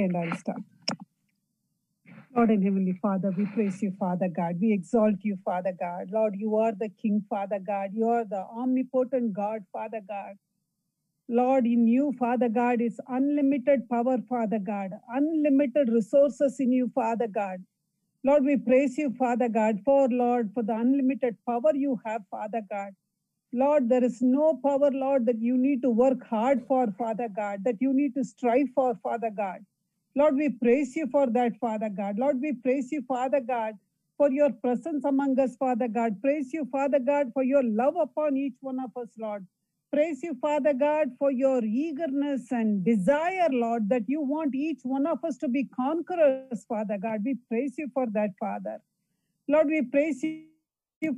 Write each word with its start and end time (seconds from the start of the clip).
and 0.00 0.16
I'll 0.16 0.36
start. 0.36 0.62
Lord 2.34 2.50
and 2.50 2.64
Heavenly 2.64 2.98
Father, 3.02 3.30
we 3.36 3.44
praise 3.46 3.82
you, 3.82 3.92
Father 3.98 4.28
God. 4.28 4.56
We 4.60 4.72
exalt 4.72 5.16
you, 5.22 5.36
Father 5.44 5.72
God. 5.78 6.08
Lord, 6.10 6.34
you 6.36 6.56
are 6.56 6.72
the 6.72 6.88
King, 6.88 7.24
Father 7.28 7.58
God. 7.58 7.90
You 7.92 8.08
are 8.08 8.24
the 8.24 8.44
omnipotent 8.56 9.34
God, 9.34 9.64
Father 9.72 10.00
God. 10.08 10.36
Lord, 11.28 11.66
in 11.66 11.86
you, 11.86 12.12
Father 12.18 12.48
God, 12.48 12.80
is 12.80 13.00
unlimited 13.08 13.88
power, 13.88 14.18
Father 14.28 14.58
God, 14.58 14.90
unlimited 15.08 15.88
resources 15.90 16.56
in 16.58 16.72
you, 16.72 16.90
Father 16.94 17.28
God. 17.28 17.58
Lord, 18.24 18.44
we 18.44 18.56
praise 18.56 18.98
you, 18.98 19.14
Father 19.18 19.48
God, 19.48 19.80
for 19.84 20.08
Lord, 20.08 20.50
for 20.54 20.62
the 20.62 20.74
unlimited 20.74 21.36
power 21.46 21.74
you 21.74 22.00
have, 22.04 22.22
Father 22.30 22.62
God. 22.70 22.92
Lord, 23.52 23.88
there 23.88 24.04
is 24.04 24.22
no 24.22 24.58
power, 24.64 24.90
Lord, 24.90 25.26
that 25.26 25.40
you 25.40 25.58
need 25.58 25.82
to 25.82 25.90
work 25.90 26.26
hard 26.26 26.66
for, 26.66 26.86
Father 26.98 27.28
God, 27.34 27.64
that 27.64 27.76
you 27.80 27.92
need 27.92 28.14
to 28.14 28.24
strive 28.24 28.68
for, 28.74 28.94
Father 29.02 29.30
God. 29.34 29.58
Lord, 30.14 30.36
we 30.36 30.50
praise 30.50 30.94
you 30.94 31.06
for 31.10 31.26
that, 31.30 31.56
Father 31.60 31.88
God. 31.88 32.18
Lord, 32.18 32.40
we 32.40 32.52
praise 32.52 32.92
you, 32.92 33.02
Father 33.02 33.40
God, 33.40 33.74
for 34.18 34.30
your 34.30 34.50
presence 34.50 35.04
among 35.04 35.38
us, 35.40 35.56
Father 35.56 35.88
God. 35.88 36.20
Praise 36.20 36.52
you, 36.52 36.66
Father 36.70 36.98
God, 36.98 37.32
for 37.32 37.42
your 37.42 37.62
love 37.64 37.94
upon 37.96 38.36
each 38.36 38.56
one 38.60 38.78
of 38.78 38.90
us, 39.00 39.08
Lord. 39.18 39.46
Praise 39.92 40.22
you, 40.22 40.36
Father 40.40 40.72
God, 40.72 41.08
for 41.18 41.30
your 41.30 41.62
eagerness 41.64 42.50
and 42.50 42.84
desire, 42.84 43.48
Lord, 43.50 43.88
that 43.90 44.04
you 44.06 44.22
want 44.22 44.54
each 44.54 44.80
one 44.84 45.06
of 45.06 45.22
us 45.24 45.36
to 45.38 45.48
be 45.48 45.64
conquerors, 45.64 46.64
Father 46.68 46.98
God. 46.98 47.20
We 47.24 47.36
praise 47.48 47.74
you 47.76 47.88
for 47.92 48.06
that, 48.12 48.30
Father. 48.40 48.78
Lord, 49.48 49.66
we 49.66 49.82
praise 49.82 50.22
you 50.22 50.44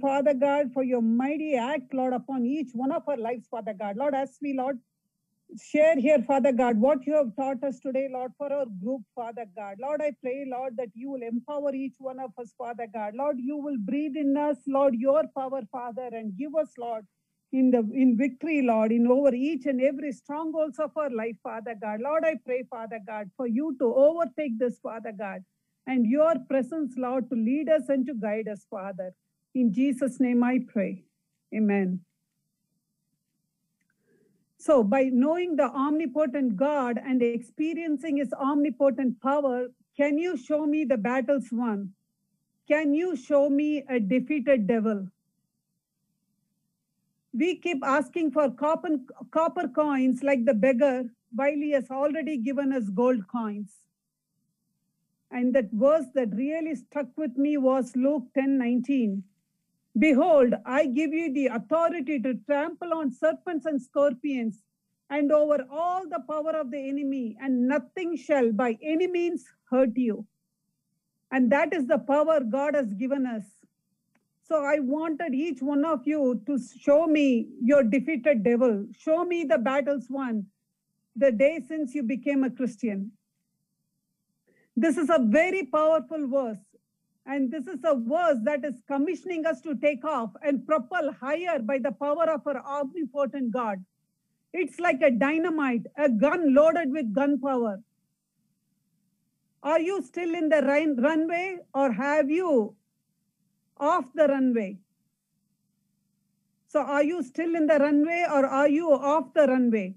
Father 0.00 0.32
God, 0.32 0.72
for 0.72 0.82
your 0.82 1.02
mighty 1.02 1.56
act, 1.56 1.92
Lord, 1.92 2.14
upon 2.14 2.46
each 2.46 2.70
one 2.72 2.90
of 2.90 3.02
our 3.06 3.18
lives, 3.18 3.46
Father 3.50 3.74
God. 3.74 3.96
Lord, 3.96 4.14
as 4.14 4.38
we, 4.40 4.54
Lord, 4.54 4.78
share 5.60 5.98
here, 5.98 6.22
Father 6.22 6.52
God, 6.52 6.78
what 6.78 7.06
you 7.06 7.14
have 7.14 7.34
taught 7.36 7.62
us 7.62 7.78
today, 7.80 8.08
Lord, 8.10 8.32
for 8.36 8.52
our 8.52 8.66
group, 8.82 9.02
Father 9.14 9.46
God. 9.56 9.76
Lord, 9.80 10.00
I 10.02 10.12
pray, 10.22 10.44
Lord, 10.48 10.76
that 10.76 10.90
you 10.94 11.10
will 11.10 11.22
empower 11.22 11.74
each 11.74 11.94
one 11.98 12.18
of 12.18 12.30
us, 12.38 12.52
Father 12.58 12.86
God. 12.92 13.14
Lord, 13.14 13.36
you 13.38 13.56
will 13.56 13.76
breathe 13.78 14.16
in 14.16 14.36
us, 14.36 14.56
Lord, 14.66 14.94
your 14.94 15.24
power, 15.36 15.62
Father, 15.70 16.08
and 16.12 16.36
give 16.36 16.54
us, 16.54 16.72
Lord, 16.78 17.06
in 17.52 17.70
the 17.70 17.78
in 17.94 18.16
victory, 18.16 18.62
Lord, 18.62 18.90
in 18.90 19.06
over 19.06 19.34
each 19.34 19.66
and 19.66 19.80
every 19.80 20.12
strongholds 20.12 20.78
of 20.78 20.90
our 20.96 21.10
life, 21.10 21.36
Father 21.42 21.74
God. 21.80 22.00
Lord, 22.00 22.24
I 22.24 22.36
pray, 22.44 22.64
Father 22.68 22.98
God, 23.06 23.30
for 23.36 23.46
you 23.46 23.76
to 23.78 23.94
overtake 23.94 24.58
this, 24.58 24.78
Father 24.80 25.12
God, 25.16 25.44
and 25.86 26.06
your 26.06 26.34
presence, 26.48 26.94
Lord, 26.96 27.30
to 27.30 27.36
lead 27.36 27.68
us 27.68 27.88
and 27.88 28.06
to 28.06 28.14
guide 28.14 28.48
us, 28.48 28.66
Father. 28.68 29.12
In 29.54 29.72
Jesus' 29.72 30.18
name 30.18 30.42
I 30.42 30.60
pray. 30.66 31.04
Amen. 31.54 32.00
So, 34.64 34.82
by 34.82 35.10
knowing 35.12 35.56
the 35.56 35.64
omnipotent 35.64 36.56
God 36.56 36.98
and 37.04 37.20
experiencing 37.20 38.16
his 38.16 38.32
omnipotent 38.32 39.20
power, 39.20 39.66
can 39.94 40.16
you 40.16 40.38
show 40.38 40.64
me 40.64 40.86
the 40.86 40.96
battles 40.96 41.48
won? 41.52 41.92
Can 42.66 42.94
you 42.94 43.14
show 43.14 43.50
me 43.50 43.84
a 43.90 44.00
defeated 44.00 44.66
devil? 44.66 45.06
We 47.34 47.56
keep 47.56 47.84
asking 47.84 48.30
for 48.30 48.50
copper, 48.52 49.00
copper 49.30 49.68
coins 49.68 50.22
like 50.22 50.46
the 50.46 50.54
beggar 50.54 51.10
while 51.34 51.52
he 51.66 51.72
has 51.72 51.90
already 51.90 52.38
given 52.38 52.72
us 52.72 52.88
gold 52.88 53.28
coins. 53.28 53.70
And 55.30 55.54
that 55.54 55.72
verse 55.72 56.06
that 56.14 56.34
really 56.34 56.74
stuck 56.74 57.08
with 57.18 57.36
me 57.36 57.58
was 57.58 57.94
Luke 57.94 58.32
10 58.32 58.56
19. 58.56 59.24
Behold, 59.98 60.54
I 60.66 60.86
give 60.86 61.12
you 61.12 61.32
the 61.32 61.46
authority 61.46 62.20
to 62.20 62.34
trample 62.46 62.92
on 62.92 63.12
serpents 63.12 63.66
and 63.66 63.80
scorpions 63.80 64.62
and 65.10 65.30
over 65.30 65.64
all 65.70 66.08
the 66.08 66.20
power 66.28 66.56
of 66.56 66.70
the 66.70 66.88
enemy, 66.88 67.36
and 67.40 67.68
nothing 67.68 68.16
shall 68.16 68.50
by 68.52 68.76
any 68.82 69.06
means 69.06 69.44
hurt 69.70 69.96
you. 69.96 70.26
And 71.30 71.52
that 71.52 71.74
is 71.74 71.86
the 71.86 71.98
power 71.98 72.40
God 72.40 72.74
has 72.74 72.92
given 72.94 73.26
us. 73.26 73.44
So 74.42 74.64
I 74.64 74.80
wanted 74.80 75.34
each 75.34 75.62
one 75.62 75.84
of 75.84 76.06
you 76.06 76.42
to 76.46 76.58
show 76.78 77.06
me 77.06 77.48
your 77.62 77.82
defeated 77.82 78.42
devil, 78.42 78.86
show 78.98 79.24
me 79.24 79.44
the 79.44 79.58
battles 79.58 80.06
won 80.08 80.46
the 81.16 81.30
day 81.30 81.60
since 81.66 81.94
you 81.94 82.02
became 82.02 82.44
a 82.44 82.50
Christian. 82.50 83.12
This 84.76 84.96
is 84.96 85.08
a 85.08 85.20
very 85.20 85.64
powerful 85.66 86.26
verse. 86.26 86.63
And 87.26 87.50
this 87.50 87.66
is 87.66 87.80
a 87.84 87.94
verse 87.96 88.38
that 88.44 88.64
is 88.64 88.82
commissioning 88.86 89.46
us 89.46 89.60
to 89.62 89.74
take 89.76 90.04
off 90.04 90.30
and 90.42 90.66
propel 90.66 91.10
higher 91.12 91.58
by 91.58 91.78
the 91.78 91.92
power 91.92 92.30
of 92.30 92.46
our 92.46 92.58
omnipotent 92.58 93.50
God. 93.50 93.82
It's 94.52 94.78
like 94.78 95.00
a 95.02 95.10
dynamite, 95.10 95.86
a 95.96 96.08
gun 96.08 96.54
loaded 96.54 96.92
with 96.92 97.14
gunpowder. 97.14 97.80
Are 99.62 99.80
you 99.80 100.02
still 100.02 100.34
in 100.34 100.50
the 100.50 100.60
run- 100.60 100.96
runway 100.96 101.58
or 101.74 101.92
have 101.92 102.30
you 102.30 102.76
off 103.78 104.12
the 104.14 104.28
runway? 104.28 104.78
So, 106.68 106.80
are 106.80 107.02
you 107.02 107.22
still 107.22 107.54
in 107.54 107.66
the 107.66 107.78
runway 107.78 108.26
or 108.30 108.44
are 108.44 108.68
you 108.68 108.92
off 108.92 109.32
the 109.32 109.46
runway? 109.46 109.94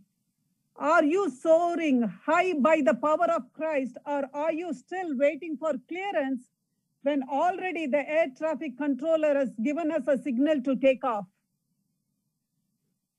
Are 0.77 1.03
you 1.03 1.29
soaring 1.29 2.03
high 2.03 2.53
by 2.53 2.81
the 2.81 2.93
power 2.93 3.29
of 3.31 3.51
Christ 3.53 3.97
or 4.05 4.29
are 4.33 4.53
you 4.53 4.73
still 4.73 5.17
waiting 5.17 5.57
for 5.57 5.73
clearance 5.89 6.49
when 7.07 7.23
already 7.29 7.87
the 7.87 8.03
air 8.09 8.27
traffic 8.37 8.77
controller 8.77 9.33
has 9.35 9.51
given 9.63 9.91
us 9.91 10.05
a 10.09 10.17
signal 10.21 10.61
to 10.61 10.75
take 10.75 11.05
off. 11.05 11.25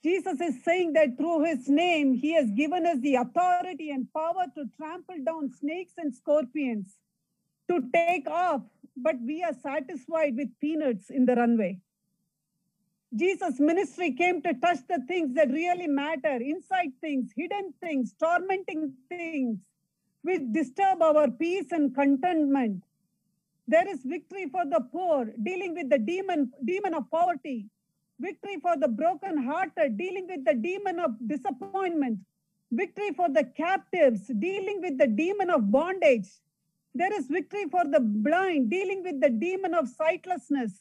Jesus 0.04 0.42
is 0.42 0.62
saying 0.62 0.92
that 0.92 1.16
through 1.16 1.44
his 1.44 1.68
name, 1.68 2.12
he 2.12 2.34
has 2.34 2.50
given 2.50 2.84
us 2.84 2.98
the 3.00 3.14
authority 3.14 3.90
and 3.90 4.06
power 4.12 4.44
to 4.54 4.66
trample 4.76 5.16
down 5.24 5.50
snakes 5.58 5.94
and 5.96 6.14
scorpions, 6.14 6.98
to 7.70 7.80
take 7.94 8.28
off, 8.28 8.60
but 8.94 9.16
we 9.26 9.42
are 9.42 9.54
satisfied 9.54 10.36
with 10.36 10.48
peanuts 10.60 11.08
in 11.08 11.24
the 11.24 11.34
runway. 11.34 11.80
Jesus' 13.16 13.58
ministry 13.58 14.12
came 14.12 14.42
to 14.42 14.52
touch 14.52 14.80
the 14.86 15.00
things 15.08 15.34
that 15.34 15.50
really 15.50 15.86
matter 15.86 16.36
inside 16.36 16.92
things, 17.00 17.30
hidden 17.34 17.72
things, 17.80 18.14
tormenting 18.20 18.92
things, 19.08 19.60
which 20.20 20.42
disturb 20.52 21.00
our 21.00 21.30
peace 21.30 21.72
and 21.72 21.94
contentment. 21.94 22.82
There 23.68 23.86
is 23.86 24.00
victory 24.02 24.46
for 24.48 24.64
the 24.64 24.80
poor, 24.80 25.26
dealing 25.42 25.74
with 25.74 25.90
the 25.90 25.98
demon, 25.98 26.50
demon 26.64 26.94
of 26.94 27.10
poverty. 27.10 27.66
Victory 28.18 28.56
for 28.62 28.78
the 28.78 28.88
broken-hearted, 28.88 29.98
dealing 29.98 30.26
with 30.26 30.46
the 30.46 30.54
demon 30.54 30.98
of 30.98 31.10
disappointment. 31.28 32.18
Victory 32.72 33.12
for 33.12 33.28
the 33.28 33.44
captives, 33.44 34.30
dealing 34.38 34.80
with 34.80 34.96
the 34.96 35.06
demon 35.06 35.50
of 35.50 35.70
bondage. 35.70 36.28
There 36.94 37.12
is 37.12 37.26
victory 37.28 37.66
for 37.70 37.84
the 37.84 38.00
blind, 38.00 38.70
dealing 38.70 39.02
with 39.02 39.20
the 39.20 39.28
demon 39.28 39.74
of 39.74 39.86
sightlessness. 39.86 40.80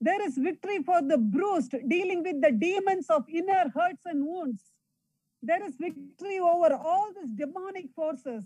There 0.00 0.26
is 0.26 0.38
victory 0.38 0.82
for 0.82 1.02
the 1.02 1.18
bruised, 1.18 1.74
dealing 1.88 2.22
with 2.22 2.40
the 2.40 2.52
demons 2.52 3.10
of 3.10 3.28
inner 3.28 3.70
hurts 3.74 4.06
and 4.06 4.26
wounds. 4.26 4.62
There 5.42 5.62
is 5.62 5.76
victory 5.76 6.38
over 6.38 6.74
all 6.74 7.10
these 7.14 7.32
demonic 7.32 7.90
forces. 7.94 8.44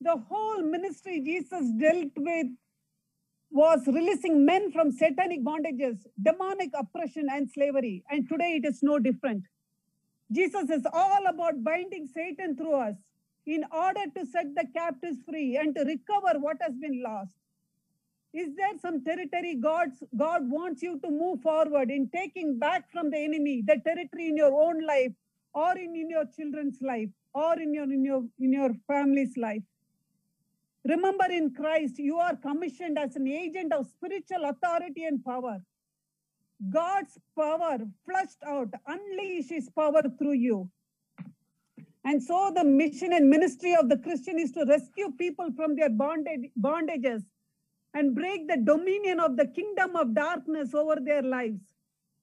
The 0.00 0.16
whole 0.16 0.62
ministry 0.62 1.20
Jesus 1.20 1.70
dealt 1.78 2.12
with 2.16 2.46
was 3.54 3.86
releasing 3.86 4.44
men 4.44 4.72
from 4.72 4.90
satanic 4.90 5.44
bondages, 5.44 5.98
demonic 6.20 6.70
oppression, 6.74 7.28
and 7.30 7.48
slavery. 7.48 8.02
And 8.10 8.28
today 8.28 8.60
it 8.60 8.66
is 8.66 8.80
no 8.82 8.98
different. 8.98 9.44
Jesus 10.32 10.70
is 10.70 10.82
all 10.92 11.26
about 11.28 11.62
binding 11.62 12.08
Satan 12.12 12.56
through 12.56 12.74
us 12.74 12.96
in 13.46 13.64
order 13.70 14.06
to 14.16 14.26
set 14.26 14.46
the 14.56 14.66
captives 14.74 15.18
free 15.28 15.56
and 15.56 15.72
to 15.76 15.84
recover 15.84 16.40
what 16.40 16.56
has 16.62 16.74
been 16.80 17.00
lost. 17.00 17.36
Is 18.32 18.56
there 18.56 18.76
some 18.82 19.04
territory 19.04 19.54
God's, 19.54 20.02
God 20.16 20.50
wants 20.50 20.82
you 20.82 20.98
to 21.04 21.08
move 21.08 21.40
forward 21.40 21.92
in 21.92 22.10
taking 22.12 22.58
back 22.58 22.90
from 22.90 23.10
the 23.10 23.18
enemy 23.18 23.62
the 23.64 23.80
territory 23.86 24.30
in 24.30 24.36
your 24.36 24.52
own 24.52 24.84
life 24.84 25.12
or 25.52 25.78
in, 25.78 25.94
in 25.94 26.10
your 26.10 26.24
children's 26.36 26.78
life 26.82 27.10
or 27.32 27.60
in 27.60 27.72
your, 27.72 27.84
in, 27.84 28.04
your, 28.04 28.24
in 28.40 28.52
your 28.52 28.70
family's 28.88 29.36
life? 29.36 29.62
Remember, 30.86 31.24
in 31.30 31.54
Christ, 31.54 31.98
you 31.98 32.18
are 32.18 32.36
commissioned 32.36 32.98
as 32.98 33.16
an 33.16 33.26
agent 33.26 33.72
of 33.72 33.86
spiritual 33.86 34.44
authority 34.44 35.04
and 35.04 35.24
power. 35.24 35.58
God's 36.70 37.18
power 37.36 37.78
flushed 38.04 38.42
out, 38.46 38.68
unleash 38.86 39.48
his 39.48 39.70
power 39.70 40.02
through 40.18 40.34
you. 40.34 40.70
And 42.04 42.22
so, 42.22 42.52
the 42.54 42.64
mission 42.64 43.14
and 43.14 43.30
ministry 43.30 43.74
of 43.74 43.88
the 43.88 43.96
Christian 43.96 44.38
is 44.38 44.52
to 44.52 44.66
rescue 44.66 45.10
people 45.18 45.50
from 45.56 45.74
their 45.74 45.88
bondage, 45.88 46.50
bondages 46.60 47.22
and 47.94 48.14
break 48.14 48.48
the 48.48 48.56
dominion 48.56 49.20
of 49.20 49.36
the 49.36 49.46
kingdom 49.46 49.96
of 49.96 50.14
darkness 50.14 50.74
over 50.74 50.96
their 51.00 51.22
lives. 51.22 51.62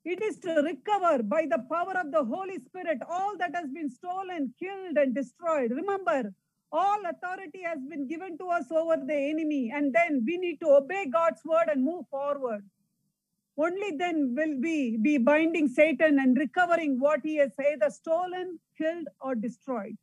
It 0.04 0.22
is 0.22 0.38
to 0.40 0.62
recover 0.62 1.24
by 1.24 1.46
the 1.50 1.64
power 1.70 1.98
of 1.98 2.12
the 2.12 2.24
Holy 2.24 2.60
Spirit 2.60 3.00
all 3.10 3.38
that 3.38 3.56
has 3.56 3.70
been 3.70 3.90
stolen, 3.90 4.54
killed, 4.60 4.98
and 4.98 5.16
destroyed. 5.16 5.72
Remember, 5.72 6.34
all 6.72 7.00
authority 7.06 7.64
has 7.64 7.80
been 7.90 8.08
given 8.08 8.38
to 8.38 8.48
us 8.48 8.72
over 8.72 8.98
the 8.98 9.16
enemy, 9.16 9.72
and 9.74 9.94
then 9.94 10.24
we 10.26 10.38
need 10.38 10.60
to 10.62 10.68
obey 10.68 11.06
God's 11.06 11.42
word 11.44 11.68
and 11.68 11.84
move 11.84 12.06
forward. 12.10 12.64
Only 13.58 13.92
then 13.98 14.34
will 14.36 14.60
we 14.62 14.98
be 14.98 15.18
binding 15.18 15.68
Satan 15.68 16.20
and 16.20 16.38
recovering 16.38 17.00
what 17.00 17.20
he 17.24 17.36
has 17.38 17.52
either 17.60 17.90
stolen, 17.90 18.60
killed, 18.78 19.08
or 19.20 19.36
destroyed. 19.36 19.98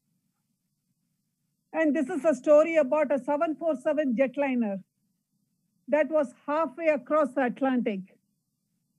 And 1.73 1.97
this 1.97 2.09
is 2.09 2.25
a 2.25 2.35
story 2.35 2.77
about 2.77 3.13
a 3.13 3.19
747 3.19 4.17
jetliner 4.17 4.83
that 5.89 6.11
was 6.11 6.35
halfway 6.47 6.89
across 6.89 7.33
the 7.33 7.47
Atlantic. 7.47 8.01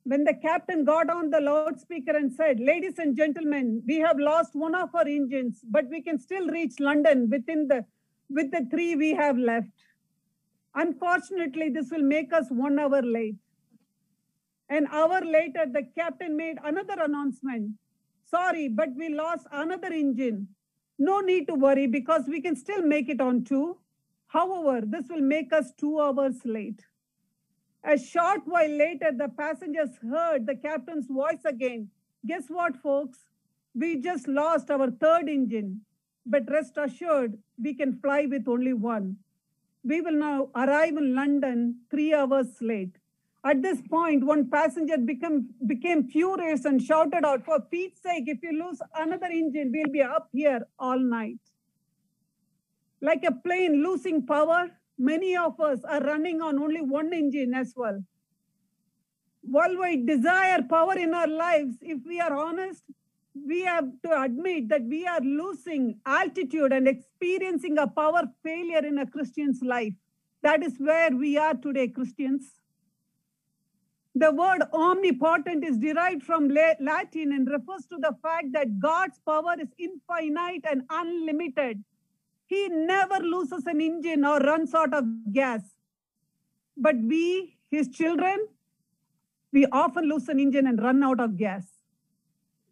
When 0.09 0.23
the 0.23 0.33
captain 0.33 0.85
got 0.85 1.07
on 1.07 1.29
the 1.29 1.39
loudspeaker 1.39 2.17
and 2.17 2.33
said, 2.33 2.59
Ladies 2.59 2.97
and 2.97 3.15
gentlemen, 3.15 3.83
we 3.85 3.97
have 4.00 4.17
lost 4.17 4.56
one 4.56 4.73
of 4.73 4.95
our 4.95 5.07
engines, 5.07 5.59
but 5.69 5.85
we 5.88 6.01
can 6.01 6.17
still 6.17 6.47
reach 6.47 6.79
London 6.79 7.29
within 7.29 7.67
the 7.67 7.85
with 8.27 8.50
the 8.50 8.65
three 8.71 8.95
we 8.95 9.11
have 9.13 9.38
left. 9.38 9.83
Unfortunately, 10.73 11.69
this 11.69 11.91
will 11.91 12.01
make 12.01 12.33
us 12.33 12.47
one 12.50 12.79
hour 12.79 13.03
late. 13.03 13.35
An 14.67 14.88
hour 14.91 15.21
later, 15.21 15.67
the 15.71 15.83
captain 15.95 16.35
made 16.35 16.57
another 16.63 16.95
announcement. 17.03 17.73
Sorry, 18.25 18.67
but 18.67 18.89
we 18.95 19.09
lost 19.09 19.45
another 19.51 19.94
engine. 19.94 20.47
No 20.97 21.19
need 21.19 21.47
to 21.50 21.53
worry 21.53 21.85
because 21.85 22.23
we 22.27 22.41
can 22.41 22.56
still 22.56 22.81
make 22.81 23.09
it 23.09 23.21
on 23.21 23.44
two. 23.44 23.77
However, 24.25 24.81
this 24.83 25.06
will 25.07 25.21
make 25.21 25.53
us 25.53 25.71
two 25.77 26.01
hours 26.01 26.38
late. 26.45 26.83
A 27.83 27.97
short 27.97 28.41
while 28.45 28.69
later, 28.69 29.11
the 29.15 29.29
passengers 29.29 29.97
heard 29.97 30.45
the 30.45 30.55
captain's 30.55 31.07
voice 31.07 31.45
again. 31.45 31.89
Guess 32.25 32.49
what, 32.49 32.75
folks? 32.75 33.19
We 33.73 34.01
just 34.01 34.27
lost 34.27 34.69
our 34.69 34.91
third 34.91 35.29
engine, 35.29 35.81
but 36.25 36.49
rest 36.49 36.77
assured, 36.77 37.37
we 37.61 37.73
can 37.73 37.99
fly 37.99 38.25
with 38.25 38.47
only 38.47 38.73
one. 38.73 39.17
We 39.83 40.01
will 40.01 40.13
now 40.19 40.49
arrive 40.55 40.97
in 40.97 41.15
London 41.15 41.79
three 41.89 42.13
hours 42.13 42.47
late. 42.61 42.97
At 43.45 43.61
this 43.61 43.81
point, 43.81 44.25
one 44.25 44.49
passenger 44.49 44.97
became 44.97 46.03
furious 46.09 46.65
and 46.65 46.81
shouted 46.81 47.23
out, 47.23 47.45
For 47.45 47.61
Pete's 47.61 48.01
sake, 48.01 48.25
if 48.27 48.43
you 48.43 48.51
lose 48.51 48.81
another 48.93 49.27
engine, 49.27 49.71
we'll 49.73 49.89
be 49.89 50.01
up 50.01 50.27
here 50.33 50.67
all 50.77 50.99
night. 50.99 51.39
Like 53.01 53.23
a 53.23 53.31
plane 53.31 53.81
losing 53.81 54.25
power, 54.25 54.69
many 54.99 55.35
of 55.35 55.59
us 55.59 55.79
are 55.85 56.01
running 56.01 56.41
on 56.41 56.59
only 56.59 56.81
one 56.81 57.13
engine 57.13 57.53
as 57.53 57.73
well. 57.75 58.03
While 59.41 59.79
we 59.79 60.05
desire 60.05 60.61
power 60.69 60.97
in 60.97 61.13
our 61.13 61.27
lives, 61.27 61.77
if 61.81 61.99
we 62.05 62.19
are 62.19 62.33
honest, 62.33 62.83
we 63.47 63.61
have 63.61 63.85
to 64.03 64.21
admit 64.21 64.67
that 64.69 64.83
we 64.83 65.07
are 65.07 65.21
losing 65.21 65.99
altitude 66.05 66.73
and 66.73 66.87
experiencing 66.87 67.77
a 67.77 67.87
power 67.87 68.23
failure 68.43 68.85
in 68.85 68.97
a 68.99 69.07
Christian's 69.07 69.61
life. 69.61 69.93
That 70.43 70.63
is 70.63 70.75
where 70.77 71.11
we 71.15 71.37
are 71.37 71.53
today, 71.53 71.87
Christians. 71.87 72.51
The 74.15 74.31
word 74.31 74.63
omnipotent 74.73 75.63
is 75.63 75.77
derived 75.77 76.23
from 76.23 76.49
Latin 76.49 77.31
and 77.31 77.47
refers 77.47 77.85
to 77.85 77.97
the 77.97 78.15
fact 78.21 78.47
that 78.53 78.79
God's 78.79 79.19
power 79.25 79.55
is 79.59 79.69
infinite 79.77 80.65
and 80.69 80.83
unlimited. 80.89 81.83
He 82.49 82.67
never 82.67 83.19
loses 83.19 83.67
an 83.67 83.79
engine 83.79 84.25
or 84.25 84.39
runs 84.39 84.73
out 84.73 84.91
of 84.91 85.05
gas. 85.31 85.61
But 86.75 86.95
we, 86.97 87.55
his 87.69 87.89
children, 87.89 88.47
we 89.51 89.67
often 89.67 90.09
lose 90.09 90.27
an 90.29 90.39
engine 90.39 90.65
and 90.65 90.81
run 90.81 91.03
out 91.03 91.19
of 91.19 91.37
gas. 91.37 91.67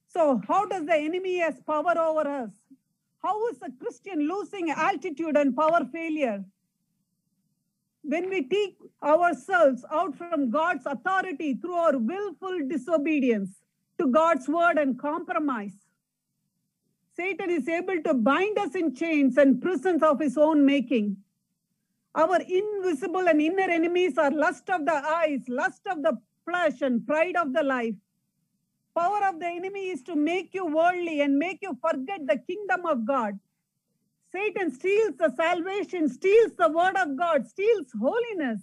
So, 0.07 0.41
how 0.47 0.65
does 0.65 0.87
the 0.87 0.95
enemy 0.95 1.37
has 1.37 1.61
power 1.61 1.95
over 1.95 2.27
us? 2.27 2.49
How 3.21 3.47
is 3.49 3.57
a 3.61 3.69
Christian 3.79 4.27
losing 4.27 4.71
altitude 4.71 5.37
and 5.37 5.55
power 5.55 5.85
failure? 5.93 6.43
When 8.01 8.31
we 8.31 8.47
take 8.47 8.77
ourselves 9.03 9.85
out 9.91 10.15
from 10.15 10.49
God's 10.49 10.87
authority 10.87 11.53
through 11.53 11.75
our 11.75 11.97
willful 11.99 12.67
disobedience 12.67 13.49
to 13.99 14.07
God's 14.07 14.47
word 14.47 14.79
and 14.79 14.97
compromise, 14.97 15.75
Satan 17.17 17.49
is 17.49 17.67
able 17.67 17.99
to 18.03 18.13
bind 18.13 18.59
us 18.59 18.75
in 18.75 18.93
chains 18.93 19.37
and 19.37 19.59
prisons 19.59 20.03
of 20.03 20.19
his 20.19 20.37
own 20.37 20.63
making. 20.65 21.17
Our 22.13 22.39
invisible 22.41 23.27
and 23.27 23.41
inner 23.41 23.69
enemies 23.69 24.19
are 24.19 24.29
lust 24.29 24.69
of 24.69 24.85
the 24.85 24.93
eyes, 24.93 25.41
lust 25.47 25.81
of 25.89 26.03
the 26.03 26.17
flesh, 26.45 26.81
and 26.81 27.05
pride 27.07 27.35
of 27.35 27.53
the 27.53 27.63
life. 27.63 27.95
Power 28.95 29.25
of 29.25 29.39
the 29.39 29.47
enemy 29.47 29.89
is 29.89 30.03
to 30.03 30.15
make 30.15 30.53
you 30.53 30.65
worldly 30.67 31.21
and 31.21 31.39
make 31.39 31.59
you 31.61 31.75
forget 31.81 32.25
the 32.27 32.37
kingdom 32.37 32.85
of 32.85 33.05
God. 33.05 33.39
Satan 34.31 34.71
steals 34.71 35.17
the 35.17 35.33
salvation, 35.35 36.09
steals 36.09 36.51
the 36.57 36.69
word 36.69 36.97
of 36.97 37.17
God, 37.17 37.47
steals 37.47 37.87
holiness, 37.99 38.61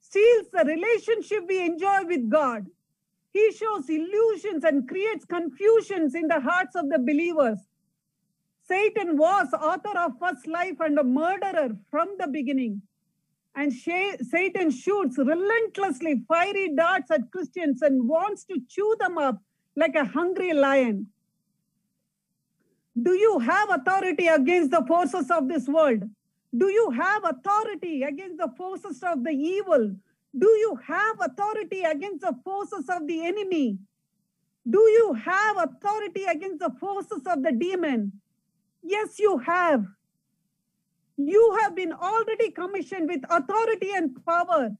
steals 0.00 0.46
the 0.50 0.64
relationship 0.64 1.44
we 1.46 1.64
enjoy 1.64 2.04
with 2.06 2.30
God. 2.30 2.66
He 3.32 3.52
shows 3.52 3.88
illusions 3.88 4.64
and 4.64 4.88
creates 4.88 5.26
confusions 5.26 6.14
in 6.14 6.28
the 6.28 6.40
hearts 6.40 6.74
of 6.74 6.88
the 6.88 6.98
believers. 6.98 7.58
Satan 8.64 9.16
was 9.16 9.52
author 9.52 9.98
of 9.98 10.12
first 10.20 10.46
life 10.46 10.76
and 10.80 10.98
a 10.98 11.04
murderer 11.04 11.76
from 11.90 12.08
the 12.18 12.28
beginning. 12.28 12.82
And 13.54 13.72
Satan 13.72 14.70
shoots 14.70 15.18
relentlessly 15.18 16.22
fiery 16.26 16.74
darts 16.74 17.10
at 17.10 17.30
Christians 17.30 17.82
and 17.82 18.08
wants 18.08 18.44
to 18.44 18.60
chew 18.68 18.96
them 18.98 19.18
up 19.18 19.42
like 19.76 19.94
a 19.94 20.04
hungry 20.04 20.54
lion. 20.54 21.08
Do 23.00 23.12
you 23.12 23.38
have 23.40 23.70
authority 23.70 24.28
against 24.28 24.70
the 24.70 24.84
forces 24.86 25.30
of 25.30 25.48
this 25.48 25.66
world? 25.66 26.04
Do 26.56 26.70
you 26.70 26.90
have 26.90 27.24
authority 27.24 28.02
against 28.02 28.38
the 28.38 28.52
forces 28.56 29.02
of 29.02 29.24
the 29.24 29.30
evil? 29.30 29.96
Do 30.38 30.46
you 30.46 30.78
have 30.86 31.16
authority 31.20 31.82
against 31.82 32.20
the 32.20 32.34
forces 32.44 32.88
of 32.88 33.06
the 33.06 33.26
enemy? 33.26 33.78
Do 34.68 34.78
you 34.78 35.14
have 35.14 35.56
authority 35.58 36.24
against 36.24 36.60
the 36.60 36.70
forces 36.78 37.22
of 37.26 37.42
the 37.42 37.52
demon? 37.52 38.21
Yes, 38.82 39.18
you 39.18 39.38
have. 39.38 39.86
You 41.16 41.58
have 41.60 41.76
been 41.76 41.92
already 41.92 42.50
commissioned 42.50 43.08
with 43.08 43.22
authority 43.30 43.92
and 43.94 44.24
power. 44.24 44.70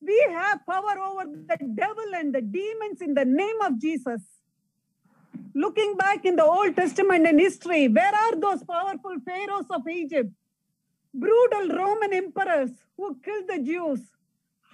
We 0.00 0.26
have 0.30 0.66
power 0.66 0.98
over 0.98 1.24
the 1.24 1.58
devil 1.74 2.14
and 2.14 2.34
the 2.34 2.42
demons 2.42 3.00
in 3.00 3.14
the 3.14 3.24
name 3.24 3.60
of 3.62 3.80
Jesus. 3.80 4.22
Looking 5.54 5.96
back 5.96 6.24
in 6.24 6.36
the 6.36 6.44
Old 6.44 6.74
Testament 6.74 7.26
and 7.26 7.38
history, 7.38 7.88
where 7.88 8.14
are 8.14 8.36
those 8.36 8.64
powerful 8.64 9.16
pharaohs 9.24 9.66
of 9.70 9.86
Egypt? 9.88 10.30
Brutal 11.14 11.68
Roman 11.68 12.12
emperors 12.12 12.70
who 12.96 13.16
killed 13.24 13.44
the 13.48 13.60
Jews, 13.60 14.00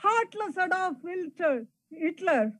heartless 0.02 0.56
Adolf 0.56 0.96
Hitler. 1.90 2.54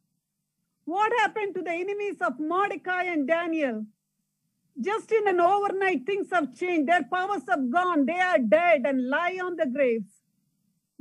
What 0.85 1.12
happened 1.21 1.55
to 1.55 1.62
the 1.62 1.73
enemies 1.73 2.17
of 2.21 2.38
Mordecai 2.38 3.05
and 3.05 3.26
Daniel? 3.26 3.87
Just 4.79 5.11
in 5.13 5.29
an 5.29 5.41
overnight, 5.41 6.07
things 6.07 6.29
have 6.33 6.55
changed. 6.55 6.89
Their 6.89 7.05
powers 7.05 7.43
have 7.49 7.71
gone. 7.71 8.07
They 8.07 8.21
are 8.21 8.39
dead 8.39 8.83
and 8.85 9.09
lie 9.09 9.39
on 9.43 9.57
the 9.57 9.67
graves. 9.67 10.11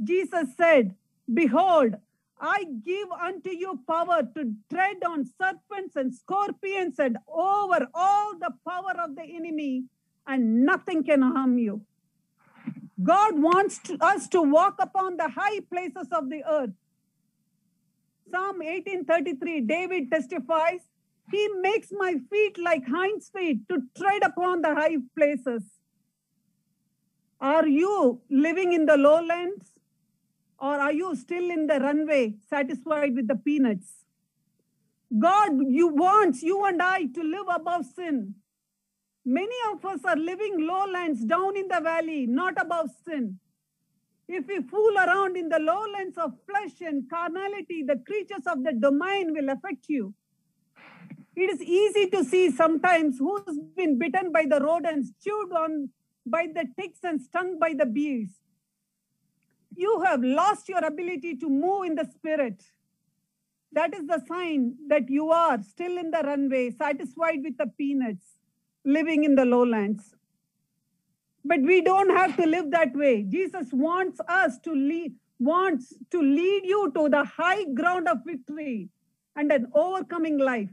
Jesus 0.01 0.49
said, 0.57 0.95
Behold, 1.33 1.95
I 2.39 2.65
give 2.85 3.11
unto 3.11 3.49
you 3.49 3.79
power 3.87 4.21
to 4.35 4.53
tread 4.69 5.03
on 5.05 5.25
serpents 5.25 5.95
and 5.95 6.13
scorpions 6.13 6.97
and 6.97 7.17
over 7.27 7.87
all 7.93 8.37
the 8.39 8.51
power 8.67 8.93
of 9.03 9.15
the 9.15 9.23
enemy, 9.23 9.83
and 10.25 10.63
nothing 10.65 11.03
can 11.03 11.21
harm 11.21 11.57
you. 11.57 11.81
God 13.01 13.39
wants 13.39 13.79
to, 13.79 13.97
us 14.01 14.27
to 14.29 14.41
walk 14.41 14.75
upon 14.79 15.17
the 15.17 15.29
high 15.29 15.59
places 15.61 16.07
of 16.11 16.29
the 16.29 16.43
earth. 16.49 16.71
Psalm 18.31 18.59
1833, 18.59 19.61
David 19.61 20.11
testifies, 20.11 20.81
he 21.31 21.47
makes 21.61 21.89
my 21.91 22.15
feet 22.29 22.57
like 22.57 22.87
hinds 22.87 23.29
feet 23.29 23.67
to 23.69 23.81
tread 23.97 24.23
upon 24.23 24.61
the 24.61 24.73
high 24.73 24.97
places. 25.15 25.63
Are 27.41 27.67
you 27.67 28.21
living 28.29 28.73
in 28.73 28.85
the 28.85 28.97
lowlands 28.97 29.71
or 30.59 30.75
are 30.75 30.91
you 30.91 31.15
still 31.15 31.49
in 31.49 31.67
the 31.67 31.79
runway 31.79 32.35
satisfied 32.49 33.15
with 33.15 33.27
the 33.27 33.35
peanuts? 33.35 34.05
God 35.17 35.51
you 35.67 35.87
wants 35.87 36.43
you 36.43 36.65
and 36.65 36.81
I 36.81 37.05
to 37.05 37.23
live 37.23 37.47
above 37.49 37.85
sin. 37.85 38.35
Many 39.25 39.55
of 39.71 39.83
us 39.85 40.01
are 40.05 40.15
living 40.15 40.65
lowlands 40.67 41.23
down 41.25 41.57
in 41.57 41.67
the 41.67 41.79
valley, 41.81 42.27
not 42.27 42.61
above 42.61 42.89
sin. 43.05 43.39
If 44.27 44.47
we 44.47 44.61
fool 44.61 44.95
around 44.97 45.37
in 45.37 45.49
the 45.49 45.59
lowlands 45.59 46.17
of 46.17 46.33
flesh 46.45 46.81
and 46.81 47.09
carnality, 47.09 47.83
the 47.83 48.01
creatures 48.05 48.45
of 48.45 48.63
the 48.63 48.73
domain 48.73 49.33
will 49.33 49.49
affect 49.49 49.89
you. 49.89 50.13
It 51.35 51.49
is 51.49 51.61
easy 51.61 52.09
to 52.09 52.23
see 52.23 52.51
sometimes 52.51 53.17
who's 53.19 53.59
been 53.75 53.97
bitten 53.97 54.31
by 54.31 54.45
the 54.45 54.59
rodents, 54.59 55.11
chewed 55.23 55.51
on 55.53 55.89
by 56.25 56.47
the 56.53 56.65
ticks, 56.79 56.99
and 57.03 57.21
stung 57.21 57.59
by 57.59 57.73
the 57.73 57.85
bees. 57.85 58.29
You 59.75 60.01
have 60.01 60.21
lost 60.23 60.67
your 60.67 60.83
ability 60.83 61.37
to 61.37 61.49
move 61.49 61.85
in 61.85 61.95
the 61.95 62.05
spirit. 62.05 62.63
That 63.71 63.93
is 63.93 64.07
the 64.07 64.21
sign 64.27 64.75
that 64.87 65.09
you 65.09 65.31
are 65.31 65.61
still 65.61 65.97
in 65.97 66.11
the 66.11 66.21
runway, 66.23 66.71
satisfied 66.71 67.43
with 67.43 67.57
the 67.57 67.67
peanuts, 67.77 68.25
living 68.83 69.23
in 69.23 69.35
the 69.35 69.45
lowlands. 69.45 70.15
But 71.45 71.61
we 71.61 71.81
don't 71.81 72.09
have 72.09 72.35
to 72.37 72.45
live 72.45 72.71
that 72.71 72.95
way. 72.95 73.23
Jesus 73.23 73.67
wants 73.71 74.19
us 74.27 74.57
to 74.65 74.73
lead, 74.73 75.13
wants 75.39 75.93
to 76.11 76.21
lead 76.21 76.65
you 76.65 76.91
to 76.95 77.09
the 77.09 77.23
high 77.23 77.63
ground 77.63 78.07
of 78.07 78.17
victory 78.25 78.89
and 79.35 79.51
an 79.51 79.67
overcoming 79.73 80.37
life. 80.37 80.69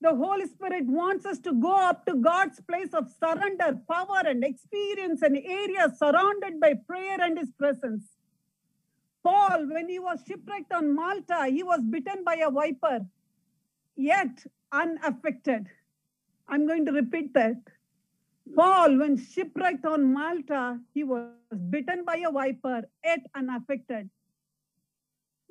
The 0.00 0.14
Holy 0.14 0.46
Spirit 0.46 0.86
wants 0.86 1.24
us 1.24 1.38
to 1.40 1.52
go 1.54 1.74
up 1.74 2.04
to 2.06 2.14
God's 2.16 2.60
place 2.60 2.92
of 2.92 3.10
surrender, 3.18 3.78
power, 3.90 4.22
and 4.24 4.44
experience 4.44 5.22
an 5.22 5.36
area 5.36 5.92
surrounded 5.96 6.60
by 6.60 6.74
prayer 6.74 7.20
and 7.20 7.38
His 7.38 7.50
presence. 7.52 8.04
Paul, 9.26 9.66
when 9.72 9.88
he 9.88 9.98
was 9.98 10.20
shipwrecked 10.24 10.72
on 10.72 10.94
Malta, 10.94 11.46
he 11.48 11.64
was 11.64 11.80
bitten 11.90 12.22
by 12.24 12.36
a 12.36 12.48
viper, 12.48 13.04
yet 13.96 14.46
unaffected. 14.70 15.66
I'm 16.46 16.64
going 16.68 16.86
to 16.86 16.92
repeat 16.92 17.34
that. 17.34 17.56
Paul, 18.54 18.98
when 18.98 19.16
shipwrecked 19.16 19.84
on 19.84 20.12
Malta, 20.12 20.78
he 20.94 21.02
was 21.02 21.32
bitten 21.70 22.04
by 22.04 22.18
a 22.18 22.30
viper, 22.30 22.82
yet 23.04 23.26
unaffected. 23.34 24.10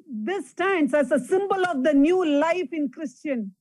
This 0.09 0.51
stands 0.51 0.93
as 0.93 1.11
a 1.11 1.19
symbol 1.19 1.65
of 1.65 1.83
the 1.83 1.93
new 1.93 2.25
life 2.25 2.71
in 2.71 2.87
Christian, 2.87 3.55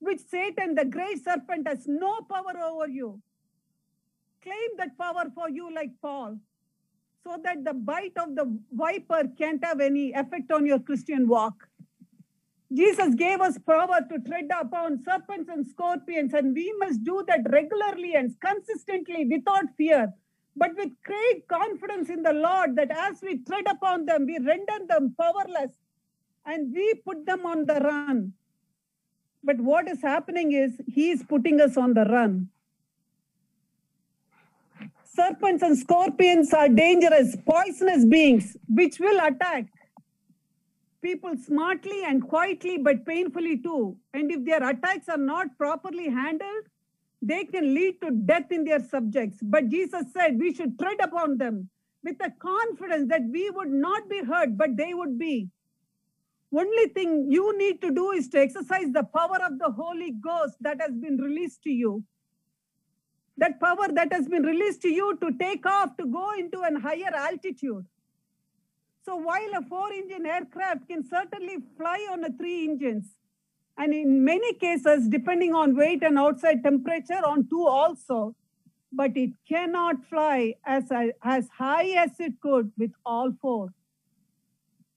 which 0.00 0.20
Satan, 0.20 0.74
the 0.74 0.84
great 0.84 1.22
serpent, 1.24 1.66
has 1.66 1.86
no 1.86 2.20
power 2.22 2.56
over 2.64 2.88
you. 2.88 3.20
Claim 4.42 4.70
that 4.76 4.96
power 4.96 5.24
for 5.34 5.50
you, 5.50 5.74
like 5.74 5.90
Paul, 6.00 6.38
so 7.24 7.36
that 7.42 7.64
the 7.64 7.74
bite 7.74 8.16
of 8.16 8.34
the 8.36 8.58
viper 8.72 9.24
can't 9.36 9.64
have 9.64 9.80
any 9.80 10.12
effect 10.12 10.52
on 10.52 10.64
your 10.64 10.78
Christian 10.78 11.26
walk. 11.26 11.68
Jesus 12.72 13.14
gave 13.14 13.40
us 13.40 13.58
power 13.58 14.00
to 14.10 14.18
tread 14.20 14.48
upon 14.60 15.02
serpents 15.02 15.48
and 15.48 15.66
scorpions, 15.66 16.34
and 16.34 16.54
we 16.54 16.72
must 16.78 17.02
do 17.02 17.24
that 17.26 17.40
regularly 17.50 18.14
and 18.14 18.38
consistently 18.40 19.24
without 19.24 19.64
fear, 19.76 20.12
but 20.54 20.76
with 20.76 20.90
great 21.02 21.48
confidence 21.48 22.10
in 22.10 22.22
the 22.22 22.32
Lord 22.32 22.76
that 22.76 22.90
as 22.90 23.22
we 23.22 23.38
tread 23.38 23.66
upon 23.68 24.04
them, 24.04 24.26
we 24.26 24.38
render 24.38 24.86
them 24.86 25.14
powerless 25.18 25.72
and 26.44 26.72
we 26.74 26.94
put 27.06 27.24
them 27.26 27.46
on 27.46 27.64
the 27.66 27.74
run. 27.74 28.32
But 29.42 29.58
what 29.58 29.88
is 29.88 30.02
happening 30.02 30.52
is 30.52 30.80
He 30.86 31.10
is 31.10 31.22
putting 31.22 31.60
us 31.60 31.76
on 31.76 31.94
the 31.94 32.04
run. 32.04 32.48
Serpents 35.04 35.62
and 35.62 35.76
scorpions 35.76 36.52
are 36.52 36.68
dangerous, 36.68 37.36
poisonous 37.44 38.04
beings 38.04 38.56
which 38.68 39.00
will 39.00 39.18
attack 39.18 39.66
people 41.02 41.36
smartly 41.36 42.04
and 42.04 42.28
quietly 42.28 42.78
but 42.78 43.04
painfully 43.06 43.58
too. 43.58 43.96
And 44.14 44.30
if 44.30 44.44
their 44.44 44.68
attacks 44.68 45.08
are 45.08 45.18
not 45.18 45.56
properly 45.56 46.08
handled, 46.08 46.64
they 47.20 47.44
can 47.44 47.74
lead 47.74 48.00
to 48.02 48.10
death 48.10 48.50
in 48.50 48.64
their 48.64 48.80
subjects. 48.80 49.38
But 49.42 49.68
Jesus 49.68 50.04
said 50.12 50.38
we 50.38 50.54
should 50.54 50.78
tread 50.78 51.00
upon 51.02 51.38
them 51.38 51.68
with 52.04 52.18
the 52.18 52.32
confidence 52.38 53.08
that 53.08 53.22
we 53.30 53.50
would 53.50 53.70
not 53.70 54.08
be 54.08 54.22
hurt, 54.24 54.56
but 54.56 54.76
they 54.76 54.94
would 54.94 55.18
be. 55.18 55.48
Only 56.54 56.88
thing 56.88 57.30
you 57.30 57.56
need 57.58 57.80
to 57.82 57.90
do 57.90 58.12
is 58.12 58.28
to 58.30 58.40
exercise 58.40 58.90
the 58.92 59.04
power 59.04 59.38
of 59.44 59.58
the 59.58 59.70
Holy 59.70 60.12
Ghost 60.12 60.56
that 60.60 60.80
has 60.80 60.92
been 60.92 61.18
released 61.18 61.62
to 61.64 61.70
you. 61.70 62.04
That 63.36 63.60
power 63.60 63.88
that 63.92 64.12
has 64.12 64.26
been 64.28 64.42
released 64.42 64.82
to 64.82 64.88
you 64.88 65.16
to 65.20 65.30
take 65.38 65.66
off, 65.66 65.96
to 65.98 66.06
go 66.06 66.32
into 66.32 66.62
an 66.62 66.76
higher 66.76 67.14
altitude. 67.14 67.86
So 69.04 69.16
while 69.16 69.50
a 69.56 69.62
four 69.68 69.92
engine 69.92 70.26
aircraft 70.26 70.88
can 70.88 71.04
certainly 71.04 71.58
fly 71.76 72.08
on 72.10 72.24
a 72.24 72.32
three 72.32 72.68
engines, 72.68 73.06
and 73.76 73.94
in 73.94 74.24
many 74.24 74.54
cases, 74.54 75.08
depending 75.08 75.54
on 75.54 75.76
weight 75.76 76.02
and 76.02 76.18
outside 76.18 76.64
temperature, 76.64 77.24
on 77.24 77.48
two 77.48 77.64
also, 77.64 78.34
but 78.92 79.16
it 79.16 79.30
cannot 79.48 80.04
fly 80.06 80.54
as, 80.64 80.90
as 81.22 81.48
high 81.56 81.90
as 81.90 82.10
it 82.18 82.40
could 82.40 82.72
with 82.76 82.90
all 83.06 83.32
four. 83.40 83.72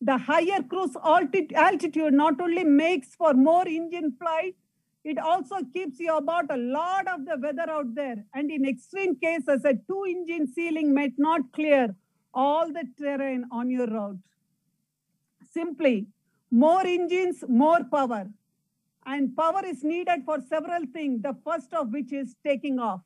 The 0.04 0.18
higher 0.18 0.64
cruise 0.64 0.96
altitude 1.04 2.14
not 2.14 2.42
only 2.42 2.64
makes 2.64 3.16
for 3.16 3.34
more 3.34 3.68
engine 3.68 4.16
flight, 4.20 4.56
it 5.04 5.20
also 5.20 5.58
keeps 5.74 6.00
you 6.00 6.16
about 6.16 6.46
a 6.50 6.58
lot 6.58 7.08
of 7.08 7.26
the 7.26 7.38
weather 7.38 7.70
out 7.70 7.94
there. 7.94 8.24
And 8.34 8.52
in 8.52 8.68
extreme 8.68 9.16
cases, 9.16 9.64
a 9.64 9.74
two 9.74 10.04
engine 10.08 10.48
ceiling 10.48 10.94
might 10.94 11.14
not 11.18 11.42
clear 11.54 11.96
all 12.34 12.68
the 12.68 12.84
terrain 13.00 13.46
on 13.52 13.70
your 13.70 13.88
route. 13.88 14.20
Simply, 15.52 16.08
more 16.50 16.86
engines, 16.86 17.44
more 17.48 17.84
power. 17.84 18.28
And 19.06 19.36
power 19.36 19.66
is 19.66 19.84
needed 19.84 20.24
for 20.26 20.40
several 20.42 20.82
things, 20.94 21.22
the 21.22 21.36
first 21.44 21.74
of 21.74 21.92
which 21.92 22.12
is 22.14 22.36
taking 22.44 22.80
off. 22.80 23.02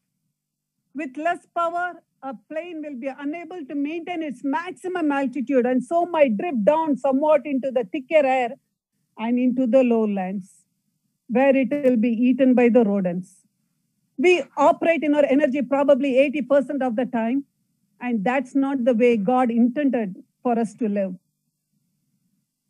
With 0.96 1.18
less 1.18 1.46
power, 1.56 2.02
a 2.24 2.34
plane 2.50 2.82
will 2.84 2.98
be 2.98 3.12
unable 3.20 3.66
to 3.66 3.76
maintain 3.76 4.24
its 4.24 4.42
maximum 4.44 5.12
altitude 5.12 5.66
and 5.66 5.84
so 5.84 6.06
might 6.06 6.38
drift 6.38 6.64
down 6.64 6.96
somewhat 6.98 7.42
into 7.46 7.70
the 7.70 7.84
thicker 7.84 8.26
air 8.26 8.52
and 9.18 9.38
into 9.38 9.68
the 9.68 9.84
lowlands, 9.84 10.64
where 11.28 11.56
it 11.56 11.68
will 11.70 11.98
be 11.98 12.10
eaten 12.10 12.56
by 12.56 12.70
the 12.70 12.84
rodents. 12.84 13.42
We 14.18 14.44
operate 14.58 15.04
in 15.04 15.14
our 15.14 15.26
energy 15.26 15.62
probably 15.62 16.14
80% 16.14 16.82
of 16.82 16.96
the 16.96 17.06
time, 17.06 17.44
and 18.00 18.24
that's 18.24 18.56
not 18.56 18.86
the 18.86 18.94
way 18.94 19.18
God 19.18 19.52
intended 19.52 20.16
for 20.42 20.58
us 20.58 20.74
to 20.76 20.88
live. 20.88 21.16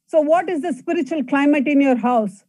So, 0.07 0.21
what 0.21 0.49
is 0.49 0.61
the 0.61 0.73
spiritual 0.73 1.23
climate 1.23 1.67
in 1.67 1.81
your 1.81 1.95
house? 1.95 2.43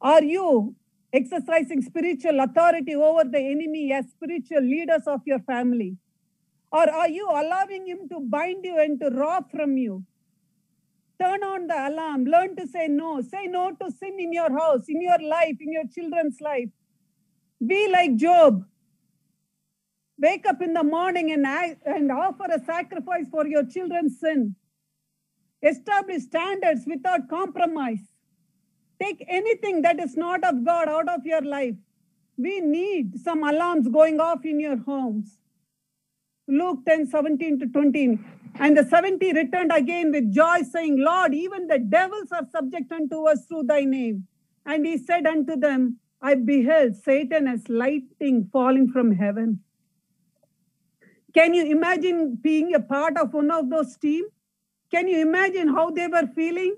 Are 0.00 0.22
you 0.22 0.74
exercising 1.14 1.80
spiritual 1.80 2.40
authority 2.40 2.94
over 2.94 3.22
the 3.24 3.38
enemy 3.38 3.92
as 3.92 4.10
spiritual 4.10 4.62
leaders 4.62 5.02
of 5.06 5.20
your 5.24 5.38
family? 5.40 5.96
Or 6.72 6.90
are 6.90 7.08
you 7.08 7.28
allowing 7.30 7.86
him 7.86 8.08
to 8.08 8.18
bind 8.20 8.64
you 8.64 8.78
and 8.80 8.98
to 9.00 9.10
rob 9.10 9.50
from 9.50 9.76
you? 9.76 10.04
Turn 11.20 11.44
on 11.44 11.68
the 11.68 11.88
alarm. 11.88 12.24
Learn 12.24 12.56
to 12.56 12.66
say 12.66 12.88
no. 12.88 13.20
Say 13.22 13.46
no 13.46 13.70
to 13.70 13.90
sin 13.92 14.16
in 14.18 14.32
your 14.32 14.50
house, 14.58 14.86
in 14.88 15.00
your 15.00 15.20
life, 15.22 15.56
in 15.60 15.72
your 15.72 15.84
children's 15.86 16.40
life. 16.40 16.70
Be 17.64 17.88
like 17.88 18.16
Job. 18.16 18.64
Wake 20.18 20.46
up 20.46 20.60
in 20.62 20.74
the 20.74 20.82
morning 20.82 21.30
and, 21.32 21.46
and 21.86 22.10
offer 22.10 22.46
a 22.50 22.58
sacrifice 22.64 23.28
for 23.30 23.46
your 23.46 23.64
children's 23.64 24.18
sin. 24.18 24.56
Establish 25.62 26.22
standards 26.24 26.82
without 26.86 27.28
compromise. 27.28 28.13
Take 29.00 29.24
anything 29.28 29.82
that 29.82 30.00
is 30.00 30.16
not 30.16 30.44
of 30.44 30.64
God 30.64 30.88
out 30.88 31.08
of 31.08 31.26
your 31.26 31.42
life. 31.42 31.74
We 32.36 32.60
need 32.60 33.20
some 33.20 33.44
alarms 33.44 33.88
going 33.88 34.20
off 34.20 34.44
in 34.44 34.60
your 34.60 34.76
homes. 34.76 35.38
Luke 36.46 36.84
10 36.86 37.06
17 37.06 37.58
to 37.60 37.66
20. 37.66 38.18
And 38.60 38.76
the 38.76 38.84
70 38.84 39.32
returned 39.32 39.72
again 39.72 40.12
with 40.12 40.32
joy, 40.32 40.62
saying, 40.62 40.96
Lord, 40.98 41.34
even 41.34 41.66
the 41.66 41.78
devils 41.78 42.30
are 42.30 42.46
subject 42.52 42.92
unto 42.92 43.26
us 43.26 43.46
through 43.46 43.64
thy 43.64 43.80
name. 43.80 44.28
And 44.64 44.86
he 44.86 44.96
said 44.96 45.26
unto 45.26 45.56
them, 45.56 45.98
I 46.22 46.36
beheld 46.36 46.94
Satan 46.96 47.48
as 47.48 47.68
lightning 47.68 48.48
falling 48.52 48.90
from 48.90 49.12
heaven. 49.16 49.60
Can 51.34 51.52
you 51.52 51.66
imagine 51.66 52.36
being 52.40 52.74
a 52.74 52.80
part 52.80 53.18
of 53.18 53.34
one 53.34 53.50
of 53.50 53.68
those 53.68 53.96
teams? 53.96 54.30
Can 54.90 55.08
you 55.08 55.20
imagine 55.20 55.68
how 55.68 55.90
they 55.90 56.06
were 56.06 56.28
feeling? 56.34 56.76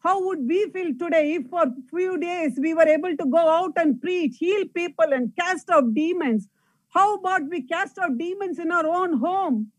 How 0.00 0.24
would 0.24 0.46
we 0.46 0.70
feel 0.70 0.94
today 0.98 1.34
if 1.34 1.48
for 1.48 1.62
a 1.62 1.74
few 1.90 2.18
days 2.18 2.58
we 2.60 2.72
were 2.72 2.86
able 2.86 3.16
to 3.16 3.26
go 3.26 3.38
out 3.38 3.72
and 3.76 4.00
preach, 4.00 4.36
heal 4.38 4.64
people, 4.74 5.12
and 5.12 5.34
cast 5.36 5.68
out 5.70 5.92
demons? 5.92 6.48
How 6.90 7.16
about 7.16 7.48
we 7.50 7.62
cast 7.62 7.98
out 7.98 8.16
demons 8.16 8.58
in 8.58 8.70
our 8.70 8.86
own 8.86 9.18
home? 9.18 9.72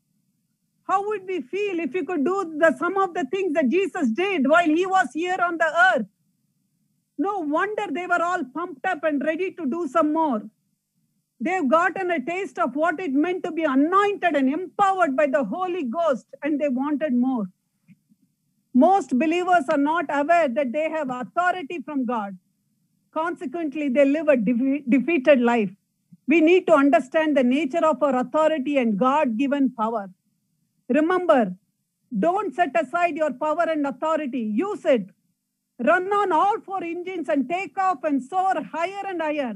How 0.84 1.08
would 1.08 1.26
we 1.28 1.42
feel 1.42 1.80
if 1.80 1.94
we 1.94 2.04
could 2.04 2.26
do 2.26 2.58
the, 2.58 2.76
some 2.78 2.98
of 2.98 3.14
the 3.14 3.26
things 3.32 3.54
that 3.54 3.70
Jesus 3.70 4.10
did 4.10 4.50
while 4.50 4.66
he 4.66 4.86
was 4.86 5.10
here 5.14 5.38
on 5.42 5.58
the 5.58 5.72
earth? 5.94 6.08
No 7.18 7.40
wonder 7.40 7.86
they 7.92 8.08
were 8.08 8.22
all 8.22 8.44
pumped 8.54 8.86
up 8.86 9.04
and 9.04 9.24
ready 9.24 9.52
to 9.52 9.66
do 9.66 9.88
some 9.88 10.14
more. 10.14 10.42
They've 11.40 11.70
gotten 11.70 12.12
a 12.12 12.24
taste 12.24 12.60
of 12.60 12.76
what 12.76 13.00
it 13.00 13.14
meant 13.14 13.44
to 13.44 13.52
be 13.52 13.64
anointed 13.64 14.36
and 14.36 14.50
empowered 14.50 15.16
by 15.16 15.28
the 15.28 15.46
Holy 15.46 15.84
Ghost, 15.84 16.26
and 16.44 16.60
they 16.60 16.68
wanted 16.68 17.14
more. 17.14 17.46
Most 18.74 19.18
believers 19.18 19.66
are 19.70 19.78
not 19.78 20.06
aware 20.10 20.48
that 20.50 20.72
they 20.72 20.90
have 20.90 21.10
authority 21.10 21.82
from 21.84 22.06
God. 22.06 22.38
Consequently, 23.14 23.90
they 23.90 24.06
live 24.06 24.28
a 24.28 24.38
de- 24.38 24.84
defeated 24.88 25.42
life. 25.42 25.72
We 26.28 26.42
need 26.42 26.68
to 26.68 26.74
understand 26.74 27.36
the 27.36 27.44
nature 27.44 27.84
of 27.84 28.04
our 28.04 28.16
authority 28.16 28.78
and 28.78 28.98
God 28.98 29.38
given 29.38 29.72
power. 29.72 30.10
Remember, 30.90 31.56
don't 32.18 32.54
set 32.54 32.70
aside 32.80 33.16
your 33.16 33.34
power 33.34 33.66
and 33.68 33.86
authority. 33.88 34.40
Use 34.42 34.86
it. 34.86 35.08
Run 35.84 36.08
on 36.14 36.32
all 36.32 36.60
four 36.62 36.84
engines 36.84 37.30
and 37.30 37.50
take 37.50 37.78
off 37.78 38.04
and 38.04 38.24
soar 38.24 38.56
higher 38.72 39.04
and 39.08 39.22
higher. 39.22 39.56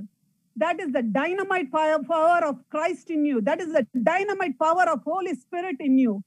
That 0.56 0.80
is 0.80 0.92
the 0.92 1.04
dynamite 1.04 1.72
power 1.72 2.46
of 2.46 2.58
Christ 2.70 3.10
in 3.10 3.26
you. 3.26 3.42
That 3.42 3.62
is 3.62 3.74
the 3.74 3.88
dynamite 4.04 4.58
power 4.60 4.84
of 4.90 5.04
Holy 5.04 5.36
Spirit 5.36 5.78
in 5.80 5.98
you. 5.98 6.24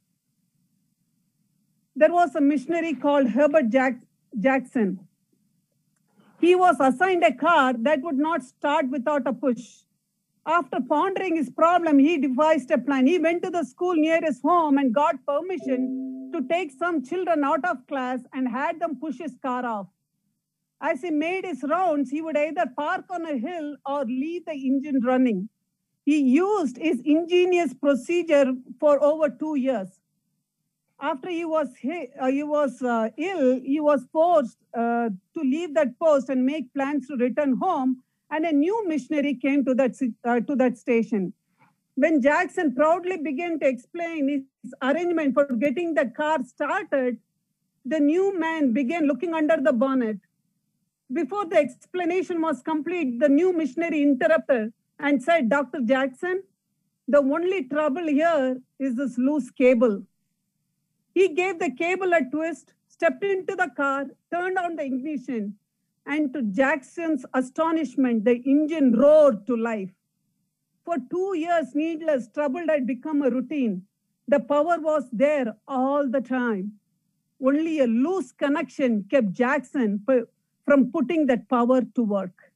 There 1.98 2.12
was 2.12 2.34
a 2.34 2.42
missionary 2.42 2.92
called 2.92 3.30
Herbert 3.30 3.70
Jack- 3.70 4.02
Jackson. 4.38 5.00
He 6.38 6.54
was 6.54 6.76
assigned 6.78 7.24
a 7.24 7.32
car 7.32 7.72
that 7.72 8.02
would 8.02 8.18
not 8.18 8.42
start 8.44 8.90
without 8.90 9.26
a 9.26 9.32
push. 9.32 9.84
After 10.46 10.78
pondering 10.86 11.36
his 11.36 11.48
problem, 11.48 11.98
he 11.98 12.18
devised 12.18 12.70
a 12.70 12.76
plan. 12.76 13.06
He 13.06 13.18
went 13.18 13.42
to 13.44 13.50
the 13.50 13.64
school 13.64 13.94
near 13.94 14.20
his 14.22 14.42
home 14.42 14.76
and 14.76 14.94
got 14.94 15.24
permission 15.26 16.30
to 16.34 16.42
take 16.46 16.70
some 16.70 17.02
children 17.02 17.42
out 17.42 17.64
of 17.64 17.86
class 17.86 18.20
and 18.34 18.46
had 18.46 18.78
them 18.78 18.96
push 19.00 19.16
his 19.16 19.38
car 19.42 19.64
off. 19.64 19.86
As 20.82 21.00
he 21.00 21.10
made 21.10 21.46
his 21.46 21.62
rounds, 21.62 22.10
he 22.10 22.20
would 22.20 22.36
either 22.36 22.66
park 22.76 23.06
on 23.08 23.24
a 23.24 23.38
hill 23.38 23.76
or 23.86 24.04
leave 24.04 24.44
the 24.44 24.52
engine 24.52 25.00
running. 25.02 25.48
He 26.04 26.18
used 26.18 26.76
his 26.76 27.00
ingenious 27.04 27.72
procedure 27.72 28.52
for 28.78 29.02
over 29.02 29.30
two 29.30 29.54
years. 29.54 29.98
After 31.00 31.28
he 31.28 31.44
was 31.44 31.68
he, 31.76 32.08
uh, 32.18 32.26
he 32.26 32.42
was 32.42 32.80
uh, 32.82 33.10
ill, 33.18 33.60
he 33.60 33.80
was 33.80 34.06
forced 34.12 34.56
uh, 34.74 35.10
to 35.34 35.40
leave 35.40 35.74
that 35.74 35.98
post 35.98 36.30
and 36.30 36.44
make 36.44 36.72
plans 36.72 37.06
to 37.08 37.16
return 37.16 37.56
home. 37.56 38.02
And 38.30 38.44
a 38.44 38.52
new 38.52 38.88
missionary 38.88 39.34
came 39.34 39.64
to 39.66 39.74
that 39.74 39.94
uh, 40.24 40.40
to 40.40 40.56
that 40.56 40.78
station. 40.78 41.32
When 41.96 42.20
Jackson 42.20 42.74
proudly 42.74 43.18
began 43.18 43.58
to 43.60 43.66
explain 43.66 44.28
his 44.28 44.74
arrangement 44.82 45.34
for 45.34 45.46
getting 45.46 45.94
the 45.94 46.06
car 46.06 46.42
started, 46.44 47.18
the 47.84 48.00
new 48.00 48.38
man 48.38 48.72
began 48.72 49.06
looking 49.06 49.32
under 49.32 49.56
the 49.58 49.72
bonnet. 49.72 50.18
Before 51.12 51.46
the 51.46 51.56
explanation 51.56 52.42
was 52.42 52.62
complete, 52.62 53.20
the 53.20 53.28
new 53.28 53.52
missionary 53.52 54.02
interrupted 54.02 54.72
and 54.98 55.22
said, 55.22 55.48
Dr. 55.48 55.80
Jackson, 55.84 56.42
the 57.06 57.18
only 57.18 57.64
trouble 57.64 58.06
here 58.06 58.60
is 58.78 58.96
this 58.96 59.16
loose 59.16 59.50
cable. 59.50 60.02
He 61.16 61.28
gave 61.28 61.58
the 61.58 61.70
cable 61.70 62.12
a 62.12 62.22
twist, 62.30 62.74
stepped 62.88 63.24
into 63.24 63.54
the 63.56 63.70
car, 63.74 64.04
turned 64.30 64.58
on 64.58 64.76
the 64.76 64.84
ignition, 64.84 65.54
and 66.04 66.30
to 66.34 66.42
Jackson's 66.42 67.24
astonishment, 67.32 68.26
the 68.26 68.34
engine 68.44 68.92
roared 68.92 69.46
to 69.46 69.56
life. 69.56 69.94
For 70.84 70.96
two 71.10 71.32
years, 71.38 71.74
needless 71.74 72.28
trouble 72.28 72.66
had 72.68 72.86
become 72.86 73.22
a 73.22 73.30
routine. 73.30 73.86
The 74.28 74.40
power 74.40 74.78
was 74.78 75.08
there 75.10 75.56
all 75.66 76.06
the 76.06 76.20
time. 76.20 76.72
Only 77.42 77.80
a 77.80 77.86
loose 77.86 78.30
connection 78.32 79.06
kept 79.10 79.32
Jackson 79.32 80.04
from 80.66 80.92
putting 80.92 81.28
that 81.28 81.48
power 81.48 81.80
to 81.94 82.02
work. 82.02 82.52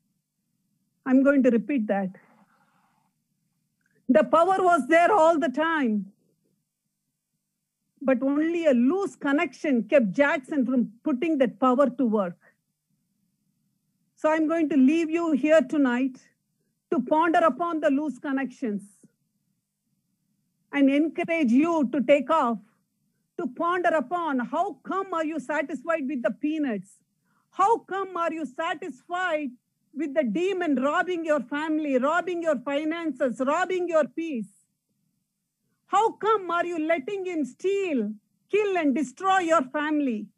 I'm 1.06 1.22
going 1.22 1.42
to 1.44 1.50
repeat 1.50 1.86
that. 1.86 2.10
The 4.10 4.24
power 4.24 4.62
was 4.62 4.86
there 4.88 5.10
all 5.10 5.38
the 5.38 5.48
time, 5.48 6.12
but 8.02 8.22
only 8.22 8.66
a 8.66 8.72
loose 8.72 9.14
connection 9.14 9.82
kept 9.84 10.12
Jackson 10.12 10.64
from 10.64 10.90
putting 11.04 11.38
that 11.38 11.58
power 11.60 11.88
to 11.90 12.04
work. 12.06 12.38
So 14.16 14.30
I'm 14.30 14.48
going 14.48 14.68
to 14.70 14.76
leave 14.76 15.10
you 15.10 15.32
here 15.32 15.60
tonight 15.62 16.18
to 16.90 17.00
ponder 17.00 17.40
upon 17.40 17.80
the 17.80 17.90
loose 17.90 18.18
connections 18.18 18.82
and 20.72 20.90
encourage 20.90 21.50
you 21.50 21.88
to 21.92 22.00
take 22.02 22.30
off, 22.30 22.58
to 23.38 23.46
ponder 23.46 23.90
upon 23.90 24.40
how 24.40 24.74
come 24.82 25.12
are 25.12 25.24
you 25.24 25.40
satisfied 25.40 26.06
with 26.06 26.22
the 26.22 26.30
peanuts? 26.30 26.98
How 27.50 27.78
come 27.78 28.16
are 28.16 28.32
you 28.32 28.46
satisfied 28.46 29.50
with 29.92 30.14
the 30.14 30.24
demon 30.24 30.76
robbing 30.76 31.24
your 31.24 31.40
family, 31.40 31.98
robbing 31.98 32.42
your 32.42 32.58
finances, 32.60 33.40
robbing 33.44 33.88
your 33.88 34.06
peace? 34.06 34.59
How 35.90 36.12
come 36.12 36.48
are 36.52 36.64
you 36.64 36.78
letting 36.78 37.24
him 37.26 37.44
steal, 37.44 38.12
kill, 38.48 38.78
and 38.78 38.94
destroy 38.94 39.40
your 39.40 39.62
family? 39.62 40.28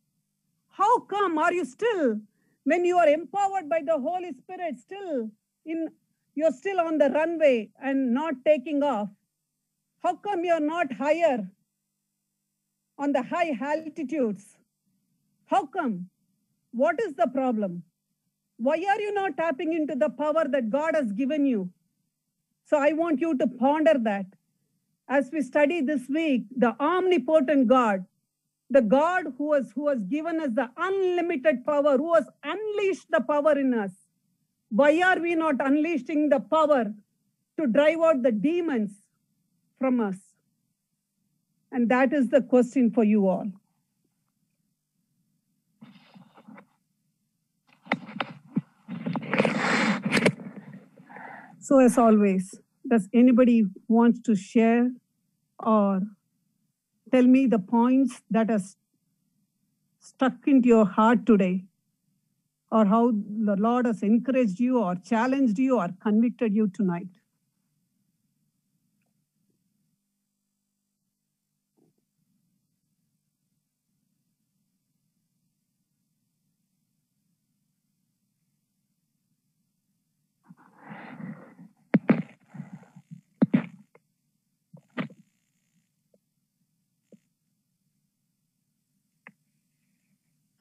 How 0.71 1.01
come 1.01 1.37
are 1.37 1.53
you 1.53 1.67
still, 1.67 2.21
when 2.65 2.87
you 2.87 2.97
are 2.97 3.09
empowered 3.09 3.69
by 3.69 3.83
the 3.85 3.99
Holy 3.99 4.33
Spirit, 4.33 4.79
still 4.79 5.31
in 5.67 5.89
you're 6.35 6.53
still 6.53 6.81
on 6.81 6.97
the 6.97 7.11
runway 7.11 7.69
and 7.83 8.15
not 8.15 8.33
taking 8.47 8.83
off? 8.83 9.11
How 10.03 10.15
come 10.17 10.43
you're 10.47 10.67
not 10.69 10.91
higher 10.95 11.47
on 12.97 13.13
the 13.13 13.23
high 13.23 13.55
altitudes? 13.61 14.57
How 15.45 15.67
come? 15.67 16.09
What 16.71 16.99
is 17.03 17.13
the 17.13 17.27
problem? 17.27 17.83
Why 18.57 18.77
are 18.89 19.01
you 19.03 19.13
not 19.13 19.37
tapping 19.37 19.75
into 19.75 19.97
the 19.97 20.09
power 20.09 20.49
that 20.49 20.71
God 20.71 20.95
has 20.95 21.13
given 21.13 21.45
you? 21.45 21.71
So 22.65 22.79
I 22.79 22.93
want 22.95 23.21
you 23.21 23.37
to 23.37 23.47
ponder 23.47 23.99
that 24.05 24.25
as 25.09 25.31
we 25.33 25.43
study 25.43 25.81
this 25.81 26.09
week 26.09 26.45
the 26.57 26.75
omnipotent 26.81 27.69
God, 27.69 28.05
the 28.71 28.83
God 28.83 29.35
who 29.37 29.53
has, 29.53 29.71
who 29.75 29.89
has 29.89 30.03
given 30.05 30.41
us 30.41 30.51
the 30.55 30.71
unlimited 30.77 31.65
power, 31.65 31.97
who 31.99 32.15
has 32.15 32.27
unleashed 32.43 33.11
the 33.11 33.21
power 33.21 33.59
in 33.59 33.75
us. 33.75 33.91
Why 34.71 35.03
are 35.03 35.21
we 35.21 35.35
not 35.35 35.57
unleashing 35.61 36.31
the 36.31 36.41
power 36.41 36.87
to 37.59 37.67
drive 37.67 38.01
out 38.01 38.23
the 38.23 38.33
demons 38.33 38.93
from 39.79 40.01
us? 40.01 40.17
And 41.71 41.91
that 41.91 42.13
is 42.13 42.29
the 42.29 42.41
question 42.41 42.91
for 42.91 43.05
you 43.05 43.29
all. 43.29 43.47
So, 51.61 51.79
as 51.79 51.97
always, 51.97 52.59
does 52.89 53.09
anybody 53.15 53.65
want 53.89 54.25
to 54.25 54.35
share 54.35 54.91
or 55.59 56.01
tell 57.11 57.23
me 57.23 57.47
the 57.47 57.59
points 57.59 58.23
that 58.31 58.51
are 58.51 58.61
stuck 60.01 60.35
into 60.47 60.69
your 60.69 60.85
heart 60.85 61.25
today, 61.27 61.65
or 62.71 62.85
how 62.85 63.13
the 63.13 63.57
Lord 63.57 63.87
has 63.87 64.03
encouraged 64.03 64.59
you, 64.59 64.79
or 64.79 64.97
challenged 64.97 65.59
you, 65.59 65.79
or 65.79 65.89
convicted 66.03 66.55
you 66.55 66.69
tonight? 66.69 67.09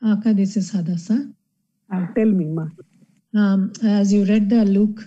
Akka, 0.04 0.34
this 0.34 0.58
is 0.58 0.72
Hadassah. 0.72 1.30
Uh, 1.94 2.08
tell 2.16 2.26
me, 2.26 2.46
Ma. 2.46 2.66
Um, 3.36 3.72
as 3.84 4.12
you 4.12 4.26
read 4.26 4.50
the 4.50 4.66
Luke, 4.66 5.00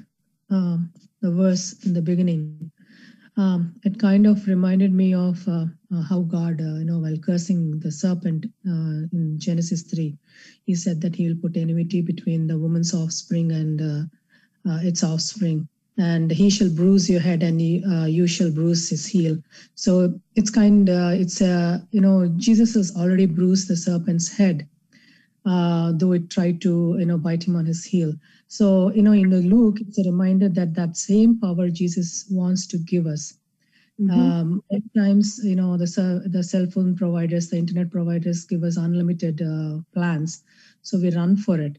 um, 0.50 0.92
the 1.20 1.32
verse 1.32 1.84
in 1.84 1.92
the 1.92 2.02
beginning, 2.02 2.70
um, 3.36 3.74
it 3.82 3.98
kind 3.98 4.26
of 4.26 4.46
reminded 4.46 4.92
me 4.92 5.12
of 5.12 5.46
uh, 5.48 5.64
uh, 5.92 6.02
how 6.02 6.20
God, 6.20 6.60
uh, 6.60 6.78
you 6.78 6.84
know, 6.84 7.00
while 7.00 7.16
cursing 7.16 7.80
the 7.80 7.90
serpent 7.90 8.46
uh, 8.66 9.10
in 9.12 9.34
Genesis 9.38 9.82
3, 9.82 10.16
he 10.64 10.74
said 10.76 11.00
that 11.00 11.16
he 11.16 11.28
will 11.28 11.40
put 11.42 11.56
enmity 11.56 12.00
between 12.00 12.46
the 12.46 12.56
woman's 12.56 12.94
offspring 12.94 13.50
and 13.50 13.80
uh, 13.82 14.70
uh, 14.70 14.78
its 14.82 15.02
offspring. 15.02 15.68
And 15.98 16.30
he 16.30 16.50
shall 16.50 16.70
bruise 16.70 17.10
your 17.10 17.20
head, 17.20 17.42
and 17.42 17.60
he, 17.60 17.84
uh, 17.84 18.06
you 18.06 18.26
shall 18.26 18.50
bruise 18.50 18.88
his 18.88 19.06
heel. 19.06 19.38
So 19.74 20.18
it's 20.36 20.50
kind, 20.50 20.88
uh, 20.88 21.10
it's 21.14 21.40
uh, 21.42 21.80
you 21.90 22.00
know, 22.00 22.28
Jesus 22.36 22.74
has 22.74 22.96
already 22.96 23.26
bruised 23.26 23.68
the 23.68 23.76
serpent's 23.76 24.28
head, 24.32 24.68
uh, 25.44 25.92
though 25.96 26.12
it 26.12 26.30
tried 26.30 26.60
to 26.62 26.96
you 26.98 27.06
know 27.06 27.18
bite 27.18 27.44
him 27.44 27.56
on 27.56 27.66
his 27.66 27.84
heel. 27.84 28.14
So 28.48 28.92
you 28.92 29.02
know 29.02 29.12
in 29.12 29.30
the 29.30 29.40
Luke, 29.40 29.80
it's 29.80 29.98
a 29.98 30.04
reminder 30.10 30.48
that 30.50 30.74
that 30.74 30.96
same 30.96 31.40
power 31.40 31.70
Jesus 31.70 32.26
wants 32.30 32.66
to 32.68 32.78
give 32.78 33.06
us. 33.06 33.34
Mhm. 33.98 34.10
Um, 34.12 34.62
at 34.72 34.82
times, 34.96 35.40
you 35.44 35.56
know 35.56 35.76
the 35.76 35.86
cell- 35.86 36.22
the 36.26 36.42
cell 36.42 36.66
phone 36.66 36.94
providers, 36.96 37.48
the 37.50 37.58
internet 37.58 37.90
providers 37.90 38.44
give 38.44 38.62
us 38.64 38.76
unlimited 38.76 39.40
uh, 39.42 39.80
plans, 39.94 40.42
so 40.82 40.98
we 41.00 41.10
run 41.10 41.36
for 41.36 41.60
it. 41.60 41.78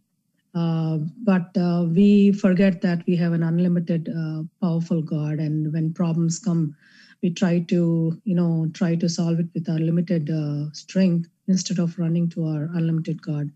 Uh, 0.56 1.00
but 1.24 1.56
uh, 1.58 1.86
we 1.90 2.32
forget 2.32 2.82
that 2.82 3.06
we 3.08 3.16
have 3.18 3.34
an 3.34 3.44
unlimited, 3.44 4.10
uh, 4.10 4.44
powerful 4.62 5.02
God, 5.02 5.40
and 5.40 5.72
when 5.74 5.94
problems 5.94 6.40
come, 6.40 6.76
we 7.22 7.30
try 7.30 7.60
to 7.60 8.20
you 8.26 8.36
know 8.36 8.68
try 8.74 8.96
to 8.96 9.10
solve 9.10 9.40
it 9.40 9.48
with 9.54 9.70
our 9.70 9.80
limited 9.80 10.30
uh, 10.30 10.72
strength 10.74 11.30
instead 11.48 11.80
of 11.80 11.98
running 12.00 12.30
to 12.30 12.46
our 12.46 12.64
unlimited 12.80 13.22
card. 13.22 13.52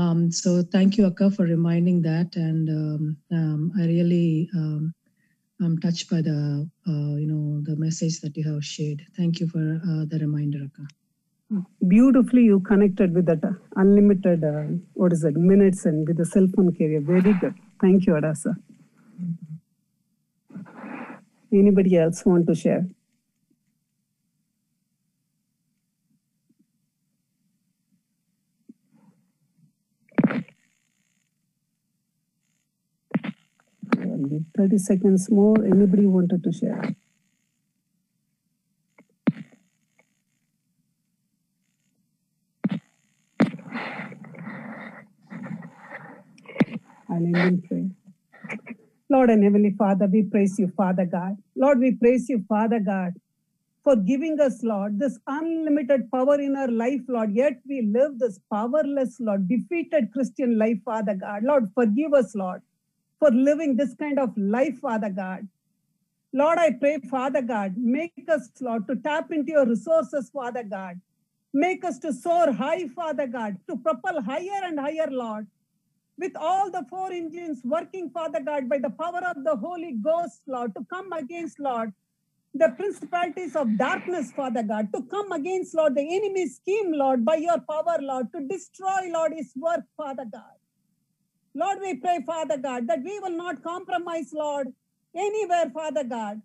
um, 0.00 0.20
so 0.32 0.50
thank 0.74 0.96
you 0.98 1.06
akka 1.06 1.30
for 1.36 1.44
reminding 1.44 1.98
that 2.02 2.36
and 2.36 2.68
um, 2.80 3.16
um, 3.38 3.60
i 3.80 3.86
really 3.94 4.48
um, 4.60 4.92
i'm 5.62 5.76
touched 5.86 6.08
by 6.14 6.20
the 6.28 6.38
uh, 6.92 7.14
you 7.22 7.28
know 7.32 7.44
the 7.68 7.76
message 7.84 8.20
that 8.22 8.36
you 8.36 8.44
have 8.52 8.64
shared 8.74 9.00
thank 9.18 9.40
you 9.40 9.48
for 9.54 9.64
uh, 9.90 10.04
the 10.14 10.18
reminder 10.26 10.60
akka 10.68 10.86
Beautifully, 11.86 12.44
you 12.44 12.60
connected 12.60 13.14
with 13.14 13.26
that 13.26 13.42
unlimited, 13.76 14.42
uh, 14.44 14.64
what 14.94 15.12
is 15.12 15.24
it, 15.24 15.36
minutes 15.36 15.84
and 15.86 16.06
with 16.08 16.16
the 16.16 16.24
cell 16.24 16.46
phone 16.56 16.72
carrier. 16.74 17.00
Very 17.00 17.34
good. 17.34 17.54
Thank 17.80 18.06
you, 18.06 18.14
Hadassah. 18.14 18.56
Anybody 21.52 21.96
else 21.96 22.24
want 22.26 22.46
to 22.48 22.54
share? 22.54 22.86
Only 33.96 34.11
30 34.56 34.78
seconds 34.78 35.30
more. 35.30 35.56
Anybody 35.64 36.06
wanted 36.06 36.42
to 36.44 36.52
share? 36.52 36.94
Lord 49.10 49.30
and 49.30 49.44
Heavenly 49.44 49.74
Father, 49.78 50.06
we 50.06 50.22
praise 50.24 50.58
you, 50.58 50.72
Father 50.76 51.06
God. 51.06 51.36
Lord, 51.56 51.80
we 51.80 51.92
praise 51.96 52.28
you, 52.28 52.44
Father 52.48 52.80
God, 52.80 53.12
for 53.84 53.96
giving 53.96 54.40
us, 54.40 54.62
Lord, 54.62 54.98
this 54.98 55.18
unlimited 55.26 56.10
power 56.10 56.40
in 56.40 56.56
our 56.56 56.68
life, 56.70 57.00
Lord. 57.08 57.32
Yet 57.34 57.54
we 57.68 57.82
live 57.82 58.18
this 58.18 58.40
powerless, 58.52 59.18
Lord, 59.20 59.48
defeated 59.48 60.12
Christian 60.12 60.58
life, 60.58 60.78
Father 60.84 61.14
God. 61.14 61.44
Lord, 61.44 61.70
forgive 61.74 62.14
us, 62.14 62.34
Lord, 62.34 62.62
for 63.22 63.30
living 63.30 63.76
this 63.76 63.94
kind 63.94 64.18
of 64.18 64.36
life, 64.36 64.78
Father 64.80 65.08
God. 65.08 65.46
Lord, 66.32 66.58
I 66.58 66.72
pray, 66.72 66.98
Father 67.08 67.40
God, 67.40 67.76
make 67.76 68.28
us, 68.28 68.48
Lord, 68.60 68.88
to 68.88 68.96
tap 68.96 69.30
into 69.30 69.52
your 69.52 69.64
resources, 69.64 70.30
Father 70.30 70.64
God. 70.64 71.00
Make 71.54 71.84
us 71.84 72.00
to 72.00 72.12
soar 72.12 72.50
high, 72.50 72.88
Father 72.88 73.28
God, 73.28 73.58
to 73.68 73.76
propel 73.76 74.20
higher 74.22 74.62
and 74.64 74.80
higher, 74.80 75.06
Lord. 75.08 75.46
With 76.18 76.32
all 76.34 76.68
the 76.68 76.84
four 76.90 77.12
engines 77.12 77.60
working, 77.64 78.10
Father 78.10 78.40
God, 78.40 78.68
by 78.68 78.78
the 78.78 78.90
power 78.90 79.22
of 79.32 79.44
the 79.44 79.54
Holy 79.54 79.92
Ghost, 79.92 80.42
Lord, 80.48 80.74
to 80.74 80.84
come 80.92 81.12
against, 81.12 81.60
Lord, 81.60 81.92
the 82.54 82.70
principalities 82.70 83.54
of 83.54 83.78
darkness, 83.78 84.32
Father 84.32 84.64
God, 84.64 84.92
to 84.94 85.02
come 85.02 85.30
against, 85.30 85.76
Lord, 85.76 85.94
the 85.94 86.16
enemy's 86.16 86.56
scheme, 86.56 86.92
Lord, 86.92 87.24
by 87.24 87.36
your 87.36 87.60
power, 87.70 87.98
Lord, 88.00 88.32
to 88.32 88.48
destroy, 88.48 89.10
Lord, 89.10 89.32
his 89.32 89.52
work, 89.54 89.84
Father 89.96 90.26
God. 90.32 90.61
Lord, 91.54 91.78
we 91.82 91.96
pray, 91.96 92.20
Father 92.26 92.58
God, 92.58 92.88
that 92.88 93.02
we 93.04 93.18
will 93.20 93.36
not 93.36 93.62
compromise, 93.62 94.32
Lord, 94.34 94.68
anywhere, 95.16 95.70
Father 95.74 96.04
God. 96.04 96.42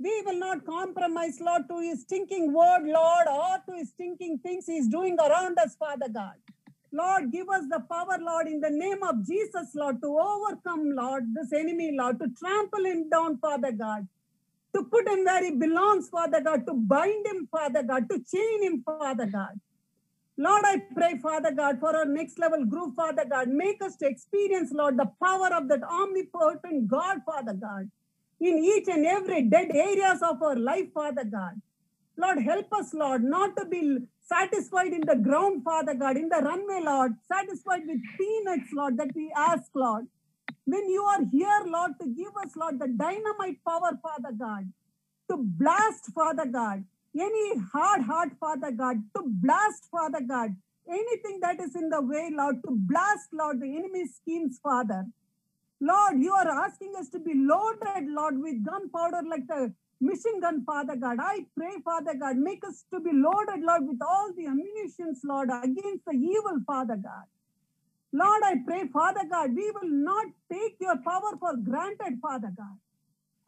We 0.00 0.22
will 0.26 0.38
not 0.38 0.66
compromise, 0.66 1.40
Lord, 1.40 1.62
to 1.70 1.80
his 1.80 2.02
stinking 2.02 2.52
word, 2.52 2.84
Lord, 2.84 3.28
or 3.28 3.58
to 3.68 3.78
his 3.78 3.90
stinking 3.90 4.38
things 4.40 4.66
he's 4.66 4.88
doing 4.88 5.18
around 5.18 5.58
us, 5.58 5.76
Father 5.78 6.08
God. 6.12 6.34
Lord, 6.92 7.32
give 7.32 7.48
us 7.50 7.64
the 7.70 7.80
power, 7.90 8.18
Lord, 8.20 8.48
in 8.48 8.60
the 8.60 8.70
name 8.70 9.02
of 9.02 9.26
Jesus, 9.26 9.74
Lord, 9.74 10.02
to 10.02 10.18
overcome, 10.18 10.92
Lord, 10.96 11.24
this 11.34 11.52
enemy, 11.52 11.92
Lord, 11.98 12.18
to 12.20 12.28
trample 12.38 12.84
him 12.84 13.08
down, 13.10 13.38
Father 13.38 13.72
God, 13.72 14.08
to 14.76 14.84
put 14.84 15.08
him 15.08 15.24
where 15.24 15.44
he 15.44 15.52
belongs, 15.52 16.08
Father 16.10 16.40
God, 16.42 16.66
to 16.66 16.74
bind 16.74 17.26
him, 17.26 17.48
Father 17.50 17.82
God, 17.84 18.08
to 18.10 18.18
chain 18.32 18.62
him, 18.64 18.82
Father 18.84 19.26
God. 19.26 19.60
Lord, 20.40 20.62
I 20.64 20.78
pray, 20.94 21.18
Father 21.18 21.52
God, 21.52 21.80
for 21.80 21.94
our 21.94 22.06
next 22.06 22.38
level 22.38 22.64
group, 22.64 22.96
Father 22.96 23.26
God. 23.30 23.48
Make 23.48 23.84
us 23.84 23.96
to 23.96 24.06
experience, 24.06 24.70
Lord, 24.72 24.96
the 24.96 25.10
power 25.22 25.50
of 25.54 25.68
that 25.68 25.82
omnipotent 25.82 26.88
God, 26.88 27.18
Father 27.26 27.52
God, 27.52 27.90
in 28.40 28.56
each 28.64 28.88
and 28.88 29.04
every 29.04 29.42
dead 29.42 29.68
areas 29.74 30.22
of 30.22 30.40
our 30.40 30.56
life, 30.56 30.94
Father 30.94 31.24
God. 31.24 31.60
Lord, 32.16 32.38
help 32.42 32.72
us, 32.72 32.94
Lord, 32.94 33.22
not 33.22 33.54
to 33.58 33.66
be 33.66 33.98
satisfied 34.22 34.94
in 34.94 35.02
the 35.02 35.16
ground, 35.16 35.62
Father 35.62 35.92
God, 35.92 36.16
in 36.16 36.30
the 36.30 36.38
runway, 36.38 36.80
Lord, 36.86 37.12
satisfied 37.30 37.82
with 37.86 38.00
peanuts, 38.16 38.72
Lord, 38.72 38.96
that 38.96 39.14
we 39.14 39.30
ask, 39.36 39.70
Lord. 39.74 40.06
When 40.64 40.88
you 40.88 41.02
are 41.02 41.22
here, 41.30 41.64
Lord, 41.66 41.92
to 42.00 42.06
give 42.06 42.34
us, 42.42 42.56
Lord, 42.56 42.78
the 42.78 42.88
dynamite 42.88 43.58
power, 43.68 43.90
Father 44.02 44.34
God, 44.38 44.72
to 45.30 45.36
blast, 45.36 46.06
Father 46.14 46.46
God, 46.46 46.84
any 47.18 47.60
hard 47.72 48.02
heart, 48.02 48.30
Father 48.38 48.70
God, 48.70 48.96
to 49.16 49.22
blast, 49.26 49.88
Father 49.90 50.20
God, 50.26 50.54
anything 50.88 51.40
that 51.40 51.60
is 51.60 51.74
in 51.74 51.90
the 51.90 52.00
way, 52.02 52.30
Lord, 52.32 52.56
to 52.64 52.70
blast, 52.70 53.28
Lord, 53.32 53.60
the 53.60 53.76
enemy 53.76 54.06
schemes, 54.06 54.60
Father. 54.62 55.06
Lord, 55.80 56.20
you 56.20 56.32
are 56.32 56.48
asking 56.48 56.92
us 56.98 57.08
to 57.10 57.18
be 57.18 57.32
loaded, 57.34 58.08
Lord, 58.08 58.40
with 58.40 58.64
gunpowder 58.64 59.22
like 59.28 59.46
the 59.48 59.72
mission 60.00 60.40
gun, 60.40 60.64
Father 60.64 60.96
God. 60.96 61.18
I 61.20 61.46
pray, 61.56 61.76
Father 61.84 62.14
God, 62.14 62.36
make 62.36 62.62
us 62.66 62.84
to 62.92 63.00
be 63.00 63.10
loaded, 63.12 63.64
Lord, 63.64 63.88
with 63.88 64.00
all 64.06 64.32
the 64.36 64.46
ammunitions, 64.46 65.20
Lord, 65.24 65.48
against 65.50 66.04
the 66.06 66.14
evil, 66.14 66.60
Father 66.66 66.96
God. 66.96 67.24
Lord, 68.12 68.42
I 68.44 68.56
pray, 68.66 68.88
Father 68.92 69.22
God, 69.30 69.54
we 69.54 69.70
will 69.70 69.88
not 69.90 70.26
take 70.52 70.76
your 70.80 70.96
power 70.98 71.36
for 71.38 71.56
granted, 71.56 72.18
Father 72.20 72.52
God. 72.56 72.76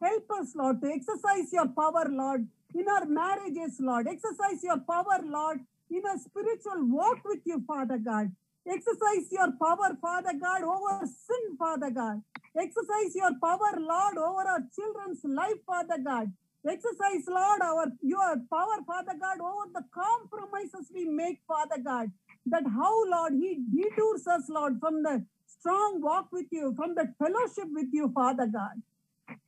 Help 0.03 0.29
us, 0.31 0.53
Lord, 0.53 0.81
to 0.81 0.87
exercise 0.91 1.53
your 1.53 1.67
power, 1.69 2.05
Lord, 2.09 2.45
in 2.75 2.87
our 2.89 3.05
marriages, 3.05 3.79
Lord. 3.79 4.05
Exercise 4.07 4.61
your 4.61 4.79
power, 4.79 5.19
Lord, 5.23 5.59
in 5.89 6.03
a 6.05 6.19
spiritual 6.19 6.85
walk 6.91 7.19
with 7.23 7.39
you, 7.45 7.63
Father 7.65 7.97
God. 7.97 8.31
Exercise 8.67 9.31
your 9.31 9.51
power, 9.61 9.95
Father 10.01 10.33
God, 10.41 10.63
over 10.63 11.05
sin, 11.05 11.55
Father 11.57 11.89
God. 11.89 12.21
Exercise 12.59 13.15
your 13.15 13.31
power, 13.41 13.71
Lord, 13.77 14.17
over 14.17 14.43
our 14.43 14.63
children's 14.75 15.23
life, 15.23 15.63
Father 15.65 15.97
God. 16.03 16.33
Exercise, 16.67 17.23
Lord, 17.27 17.61
our 17.61 17.87
your 18.01 18.35
power, 18.51 18.83
Father 18.85 19.15
God, 19.19 19.39
over 19.39 19.71
the 19.73 19.85
compromises 19.93 20.91
we 20.93 21.05
make, 21.05 21.39
Father 21.47 21.81
God. 21.83 22.11
That 22.45 22.63
how, 22.67 23.05
Lord, 23.09 23.33
He 23.33 23.63
detours 23.73 24.27
us, 24.27 24.49
Lord, 24.49 24.79
from 24.81 25.03
the 25.03 25.25
strong 25.45 26.01
walk 26.01 26.27
with 26.31 26.47
you, 26.51 26.73
from 26.75 26.95
the 26.95 27.13
fellowship 27.19 27.69
with 27.71 27.87
you, 27.93 28.11
Father 28.13 28.47
God. 28.47 28.81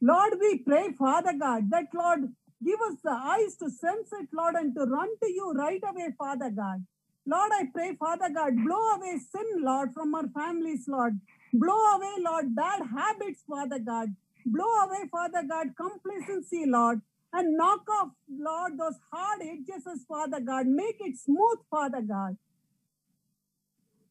Lord, 0.01 0.33
we 0.39 0.59
pray, 0.59 0.89
Father 0.97 1.33
God, 1.39 1.69
that, 1.71 1.88
Lord, 1.93 2.33
give 2.63 2.79
us 2.81 2.97
the 3.03 3.11
eyes 3.11 3.55
to 3.57 3.69
sense 3.69 4.09
it, 4.13 4.29
Lord, 4.33 4.55
and 4.55 4.75
to 4.75 4.83
run 4.85 5.09
to 5.23 5.31
you 5.31 5.53
right 5.53 5.81
away, 5.88 6.09
Father 6.17 6.49
God. 6.49 6.85
Lord, 7.25 7.51
I 7.53 7.65
pray, 7.73 7.95
Father 7.95 8.29
God, 8.33 8.53
blow 8.63 8.95
away 8.95 9.17
sin, 9.17 9.63
Lord, 9.63 9.93
from 9.93 10.13
our 10.13 10.27
families, 10.29 10.85
Lord. 10.88 11.19
Blow 11.53 11.95
away, 11.95 12.15
Lord, 12.19 12.55
bad 12.55 12.81
habits, 12.95 13.43
Father 13.49 13.79
God. 13.79 14.09
Blow 14.45 14.71
away, 14.85 15.09
Father 15.11 15.43
God, 15.49 15.69
complacency, 15.75 16.65
Lord. 16.67 17.01
And 17.33 17.57
knock 17.57 17.81
off, 17.89 18.09
Lord, 18.29 18.77
those 18.77 18.99
hard 19.11 19.41
edges, 19.41 20.05
Father 20.07 20.39
God. 20.39 20.67
Make 20.67 20.97
it 20.99 21.17
smooth, 21.17 21.59
Father 21.69 22.01
God. 22.01 22.38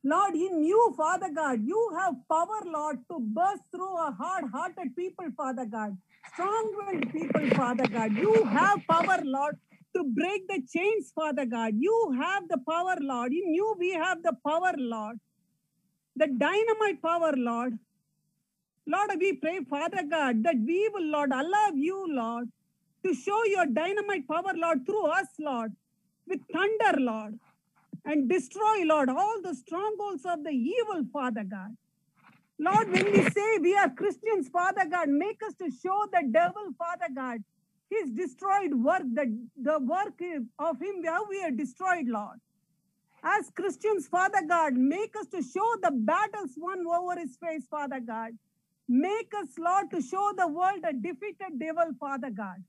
Lord, 0.07 0.35
in 0.35 0.62
you, 0.62 0.95
Father 0.97 1.31
God, 1.35 1.61
you 1.64 1.97
have 1.99 2.14
power, 2.31 2.61
Lord, 2.67 2.99
to 3.11 3.19
burst 3.21 3.62
through 3.71 3.97
a 3.97 4.11
hard-hearted 4.12 4.95
people, 4.95 5.27
Father 5.35 5.64
God. 5.64 5.97
Strong-willed 6.35 7.11
people, 7.11 7.49
Father 7.57 7.88
God. 7.88 8.12
You 8.12 8.45
have 8.45 8.87
power, 8.87 9.19
Lord, 9.25 9.57
to 9.97 10.05
break 10.05 10.47
the 10.47 10.61
chains, 10.71 11.11
Father 11.14 11.47
God. 11.47 11.73
You 11.79 12.19
have 12.21 12.49
the 12.49 12.59
power, 12.69 12.97
Lord. 13.01 13.33
In 13.33 13.55
you, 13.55 13.75
we 13.79 13.93
have 13.93 14.23
the 14.23 14.37
power, 14.47 14.75
Lord. 14.77 15.19
The 16.17 16.27
dynamite 16.27 17.01
power, 17.01 17.33
Lord. 17.35 17.79
Lord, 18.87 19.11
we 19.19 19.33
pray, 19.33 19.61
Father 19.64 20.03
God, 20.03 20.43
that 20.43 20.57
we 20.57 20.90
will, 20.93 21.07
Lord, 21.07 21.31
allow 21.33 21.71
you, 21.75 22.07
Lord, 22.11 22.51
to 23.07 23.14
show 23.14 23.43
your 23.45 23.64
dynamite 23.64 24.29
power, 24.29 24.53
Lord, 24.55 24.85
through 24.85 25.07
us, 25.07 25.29
Lord, 25.38 25.73
with 26.29 26.40
thunder, 26.53 27.01
Lord, 27.01 27.38
and 28.05 28.29
destroy, 28.29 28.85
Lord, 28.85 29.09
all 29.09 29.40
the 29.43 29.55
strongholds 29.55 30.25
of 30.27 30.45
the 30.45 30.51
evil, 30.51 31.05
Father 31.12 31.45
God. 31.45 31.77
Lord, 32.59 32.90
when 32.90 33.12
we 33.12 33.29
say 33.31 33.59
we 33.59 33.77
are 33.77 33.90
Christians, 33.90 34.49
Father 34.49 34.87
God, 34.88 35.09
make 35.09 35.43
us 35.43 35.55
to 35.55 35.71
show 35.71 36.07
the 36.12 36.29
devil, 36.31 36.73
Father 36.79 37.12
God, 37.14 37.38
his 37.90 38.11
destroyed 38.11 38.75
work, 38.75 39.03
the, 39.12 39.37
the 39.61 39.79
work 39.81 40.21
of 40.59 40.81
him, 40.81 41.03
how 41.05 41.27
we 41.29 41.43
are 41.43 41.51
destroyed, 41.51 42.07
Lord. 42.07 42.38
As 43.23 43.51
Christians, 43.51 44.07
Father 44.07 44.43
God, 44.47 44.75
make 44.75 45.17
us 45.17 45.27
to 45.29 45.43
show 45.43 45.75
the 45.83 45.90
battles 45.93 46.51
won 46.57 46.85
over 46.87 47.19
his 47.19 47.37
face, 47.37 47.67
Father 47.71 48.01
God. 48.01 48.33
Make 48.87 49.33
us, 49.35 49.49
Lord, 49.59 49.90
to 49.93 50.03
show 50.03 50.33
the 50.37 50.47
world 50.47 50.85
a 50.85 50.93
defeated 50.93 51.59
devil, 51.59 51.93
Father 51.99 52.31
God. 52.31 52.62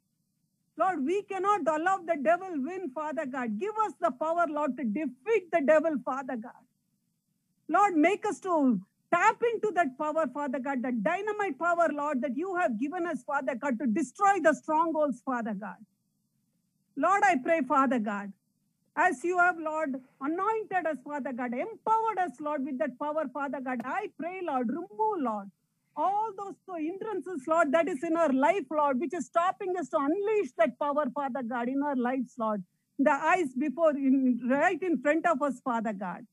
Lord, 0.77 1.05
we 1.05 1.23
cannot 1.23 1.61
allow 1.67 1.99
the 1.99 2.17
devil 2.21 2.49
win, 2.53 2.91
Father 2.93 3.25
God. 3.25 3.59
Give 3.59 3.73
us 3.85 3.93
the 4.01 4.11
power, 4.11 4.45
Lord, 4.49 4.77
to 4.77 4.83
defeat 4.83 5.51
the 5.51 5.61
devil, 5.65 5.95
Father 6.03 6.35
God. 6.35 6.63
Lord, 7.69 7.95
make 7.95 8.25
us 8.25 8.39
to 8.41 8.81
tap 9.13 9.41
into 9.53 9.71
that 9.75 9.97
power, 9.97 10.27
Father 10.33 10.59
God, 10.59 10.83
that 10.83 11.03
dynamite 11.03 11.57
power, 11.57 11.89
Lord, 11.91 12.21
that 12.21 12.35
you 12.35 12.55
have 12.55 12.79
given 12.79 13.07
us, 13.07 13.23
Father 13.23 13.55
God, 13.55 13.79
to 13.79 13.87
destroy 13.87 14.39
the 14.41 14.53
strongholds, 14.53 15.21
Father 15.21 15.53
God. 15.53 15.77
Lord, 16.97 17.23
I 17.25 17.37
pray, 17.37 17.61
Father 17.61 17.99
God, 17.99 18.33
as 18.97 19.23
you 19.23 19.37
have, 19.39 19.57
Lord, 19.59 19.95
anointed 20.21 20.85
us, 20.87 20.97
Father 21.03 21.33
God, 21.33 21.53
empowered 21.53 22.19
us, 22.19 22.31
Lord, 22.39 22.65
with 22.65 22.77
that 22.79 22.97
power, 22.99 23.25
Father 23.33 23.59
God. 23.61 23.81
I 23.85 24.09
pray, 24.19 24.41
Lord, 24.43 24.69
remove, 24.69 25.19
Lord, 25.19 25.51
all 25.97 26.31
those 26.37 26.55
hindrances, 26.77 27.47
Lord, 27.47 27.71
that 27.71 27.87
is 27.87 28.03
in 28.03 28.15
our 28.17 28.31
life, 28.31 28.65
Lord, 28.69 28.99
which 28.99 29.13
is 29.13 29.25
stopping 29.25 29.77
us 29.77 29.89
to 29.89 29.97
unleash 29.97 30.51
that 30.57 30.77
power, 30.79 31.05
Father 31.13 31.43
God, 31.43 31.69
in 31.69 31.81
our 31.83 31.95
lives, 31.95 32.33
Lord. 32.37 32.63
The 32.99 33.11
eyes 33.11 33.53
before, 33.57 33.91
in, 33.91 34.39
right 34.49 34.81
in 34.81 35.01
front 35.01 35.25
of 35.25 35.41
us, 35.41 35.59
Father 35.61 35.93
God. 35.93 36.25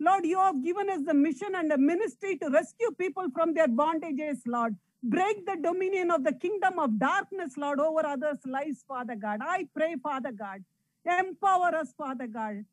Lord, 0.00 0.24
you 0.24 0.38
have 0.38 0.62
given 0.62 0.88
us 0.90 1.00
the 1.04 1.14
mission 1.14 1.54
and 1.54 1.70
the 1.70 1.78
ministry 1.78 2.36
to 2.38 2.48
rescue 2.50 2.90
people 2.98 3.26
from 3.34 3.54
their 3.54 3.68
bondages, 3.68 4.38
Lord. 4.46 4.76
Break 5.02 5.46
the 5.46 5.56
dominion 5.62 6.10
of 6.10 6.24
the 6.24 6.32
kingdom 6.32 6.78
of 6.78 6.98
darkness, 6.98 7.56
Lord, 7.56 7.80
over 7.80 8.04
others' 8.06 8.38
lives, 8.46 8.84
Father 8.86 9.16
God. 9.16 9.40
I 9.42 9.66
pray, 9.74 9.96
Father 10.02 10.32
God, 10.32 10.64
empower 11.04 11.74
us, 11.74 11.92
Father 11.96 12.26
God, 12.26 12.64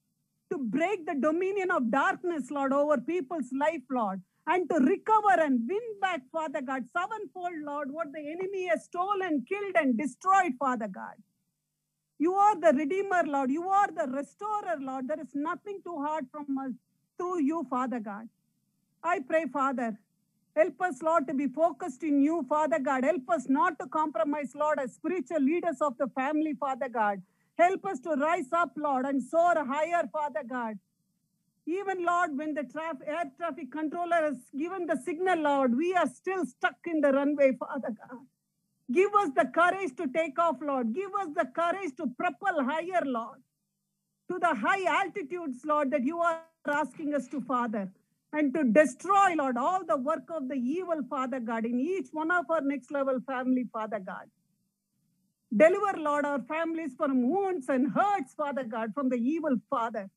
to 0.52 0.58
break 0.58 1.06
the 1.06 1.16
dominion 1.16 1.72
of 1.72 1.92
darkness, 1.92 2.50
Lord, 2.52 2.74
over 2.74 2.98
people's 2.98 3.52
life, 3.52 3.82
Lord, 3.90 4.22
and 4.48 4.70
to 4.70 4.76
recover 4.76 5.42
and 5.42 5.68
win 5.68 5.82
back, 6.02 6.22
Father 6.32 6.62
God, 6.62 6.84
sevenfold, 6.94 7.54
Lord, 7.66 7.92
what 7.92 8.14
the 8.14 8.20
enemy 8.20 8.68
has 8.68 8.86
stolen, 8.86 9.46
killed, 9.48 9.76
and 9.76 9.98
destroyed, 9.98 10.54
Father 10.60 10.88
God. 10.88 11.16
You 12.20 12.36
are 12.36 12.60
the 12.60 12.74
Redeemer, 12.78 13.24
Lord. 13.26 13.52
You 13.52 13.68
are 13.70 13.88
the 13.88 14.08
Restorer, 14.12 14.78
Lord. 14.80 15.08
There 15.08 15.20
is 15.20 15.36
nothing 15.36 15.82
too 15.84 15.98
hard 16.02 16.26
from 16.32 16.58
us 16.60 16.74
through 17.18 17.42
you, 17.42 17.66
Father 17.70 18.00
God. 18.00 18.30
I 19.04 19.20
pray, 19.22 19.46
Father, 19.52 19.98
Help 20.56 20.82
us, 20.82 21.02
Lord, 21.02 21.28
to 21.28 21.34
be 21.34 21.48
focused 21.48 22.04
in 22.04 22.22
you, 22.22 22.46
Father 22.50 22.80
God. 22.80 23.04
Help 23.04 23.30
us 23.30 23.48
not 23.50 23.78
to 23.80 23.88
compromise, 23.88 24.54
Lord, 24.56 24.80
as 24.80 24.94
spiritual 24.96 25.42
leaders 25.42 25.82
of 25.82 25.98
the 25.98 26.08
family, 26.10 26.54
Father 26.60 26.90
God. 26.90 27.22
Help 27.58 27.86
us 27.86 28.00
to 28.02 28.12
rise 28.12 28.52
up, 28.54 28.72
Lord, 28.78 29.06
and 29.06 29.22
soar 29.22 29.56
higher, 29.66 30.04
Father 30.14 30.44
God. 30.50 30.80
Even, 31.68 32.06
Lord, 32.06 32.38
when 32.38 32.54
the 32.54 32.64
traf- 32.64 33.08
air 33.08 33.26
traffic 33.38 33.72
controller 33.72 34.22
has 34.24 34.38
given 34.58 34.86
the 34.86 34.98
signal, 35.06 35.40
Lord, 35.40 35.78
we 35.78 35.94
are 35.96 36.08
still 36.08 36.46
stuck 36.46 36.76
in 36.86 37.02
the 37.02 37.12
runway, 37.12 37.54
Father 37.60 37.90
God. 38.10 38.22
Give 38.92 39.14
us 39.16 39.32
the 39.36 39.46
courage 39.46 39.96
to 39.98 40.08
take 40.08 40.40
off, 40.40 40.58
Lord. 40.62 40.94
Give 40.94 41.12
us 41.22 41.30
the 41.36 41.46
courage 41.56 41.96
to 41.98 42.08
propel 42.18 42.64
higher, 42.64 43.04
Lord, 43.06 43.40
to 44.32 44.40
the 44.40 44.56
high 44.56 44.86
altitudes, 45.04 45.62
Lord, 45.66 45.92
that 45.92 46.04
you 46.04 46.20
are 46.20 46.42
asking 46.68 47.16
us 47.16 47.28
to, 47.30 47.42
Father 47.42 47.92
and 48.34 48.54
to 48.54 48.64
destroy, 48.66 49.36
Lord, 49.38 49.58
all 49.58 49.86
the 49.86 49.98
work 49.98 50.30
of 50.30 50.50
the 50.50 50.56
evil, 50.56 51.02
Father 51.10 51.40
God, 51.40 51.66
in 51.66 51.80
each 51.80 52.10
one 52.12 52.32
of 52.32 52.46
our 52.50 52.62
next 52.62 52.92
level 52.92 53.20
family, 53.26 53.66
Father 53.72 54.00
God. 54.00 54.28
Deliver, 55.56 56.00
Lord, 56.00 56.26
our 56.26 56.42
families 56.44 56.94
from 56.98 57.30
wounds 57.30 57.70
and 57.70 57.92
hurts, 57.92 58.34
Father 58.36 58.64
God, 58.66 58.94
from 58.94 59.10
the 59.10 59.18
evil, 59.18 59.58
Father. 59.70 60.10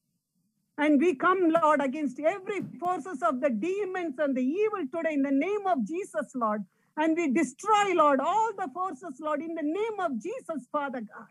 And 0.78 1.00
we 1.00 1.16
come, 1.16 1.50
Lord, 1.50 1.80
against 1.82 2.20
every 2.20 2.62
forces 2.78 3.22
of 3.22 3.40
the 3.40 3.50
demons 3.50 4.14
and 4.18 4.36
the 4.36 4.42
evil 4.42 4.84
today 4.94 5.14
in 5.14 5.22
the 5.22 5.30
name 5.32 5.66
of 5.66 5.84
Jesus, 5.86 6.32
Lord. 6.34 6.64
And 6.96 7.16
we 7.16 7.32
destroy, 7.32 7.94
Lord, 7.94 8.20
all 8.20 8.50
the 8.56 8.70
forces, 8.72 9.20
Lord, 9.20 9.42
in 9.42 9.54
the 9.54 9.62
name 9.62 10.00
of 10.00 10.20
Jesus, 10.22 10.66
Father 10.70 11.00
God. 11.00 11.28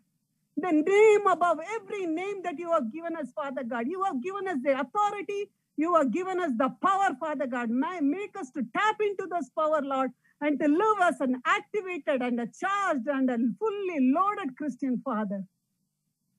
The 0.57 0.71
name 0.71 1.27
above 1.27 1.59
every 1.75 2.05
name 2.05 2.41
that 2.43 2.59
you 2.59 2.71
have 2.71 2.91
given 2.91 3.15
us, 3.15 3.31
Father 3.33 3.63
God. 3.63 3.87
You 3.87 4.03
have 4.03 4.21
given 4.21 4.47
us 4.47 4.57
the 4.63 4.79
authority 4.79 5.49
you 5.77 5.93
have 5.93 6.11
given 6.11 6.39
us 6.39 6.51
the 6.57 6.69
power, 6.81 7.15
Father 7.19 7.45
God. 7.45 7.69
Make 7.69 8.35
us 8.37 8.49
to 8.51 8.63
tap 8.75 8.97
into 8.99 9.27
this 9.31 9.49
power, 9.55 9.79
Lord, 9.83 10.11
and 10.41 10.59
to 10.59 10.67
live 10.67 10.97
as 11.03 11.21
an 11.21 11.39
activated 11.45 12.21
and 12.21 12.39
a 12.39 12.47
charged 12.47 13.07
and 13.07 13.29
a 13.29 13.37
fully 13.59 14.11
loaded 14.11 14.57
Christian, 14.57 14.99
Father. 15.05 15.43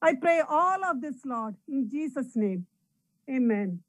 I 0.02 0.14
pray 0.14 0.42
all 0.46 0.84
of 0.84 1.00
this, 1.00 1.16
Lord, 1.24 1.54
in 1.68 1.88
Jesus' 1.88 2.34
name. 2.34 2.66
Amen. 3.30 3.82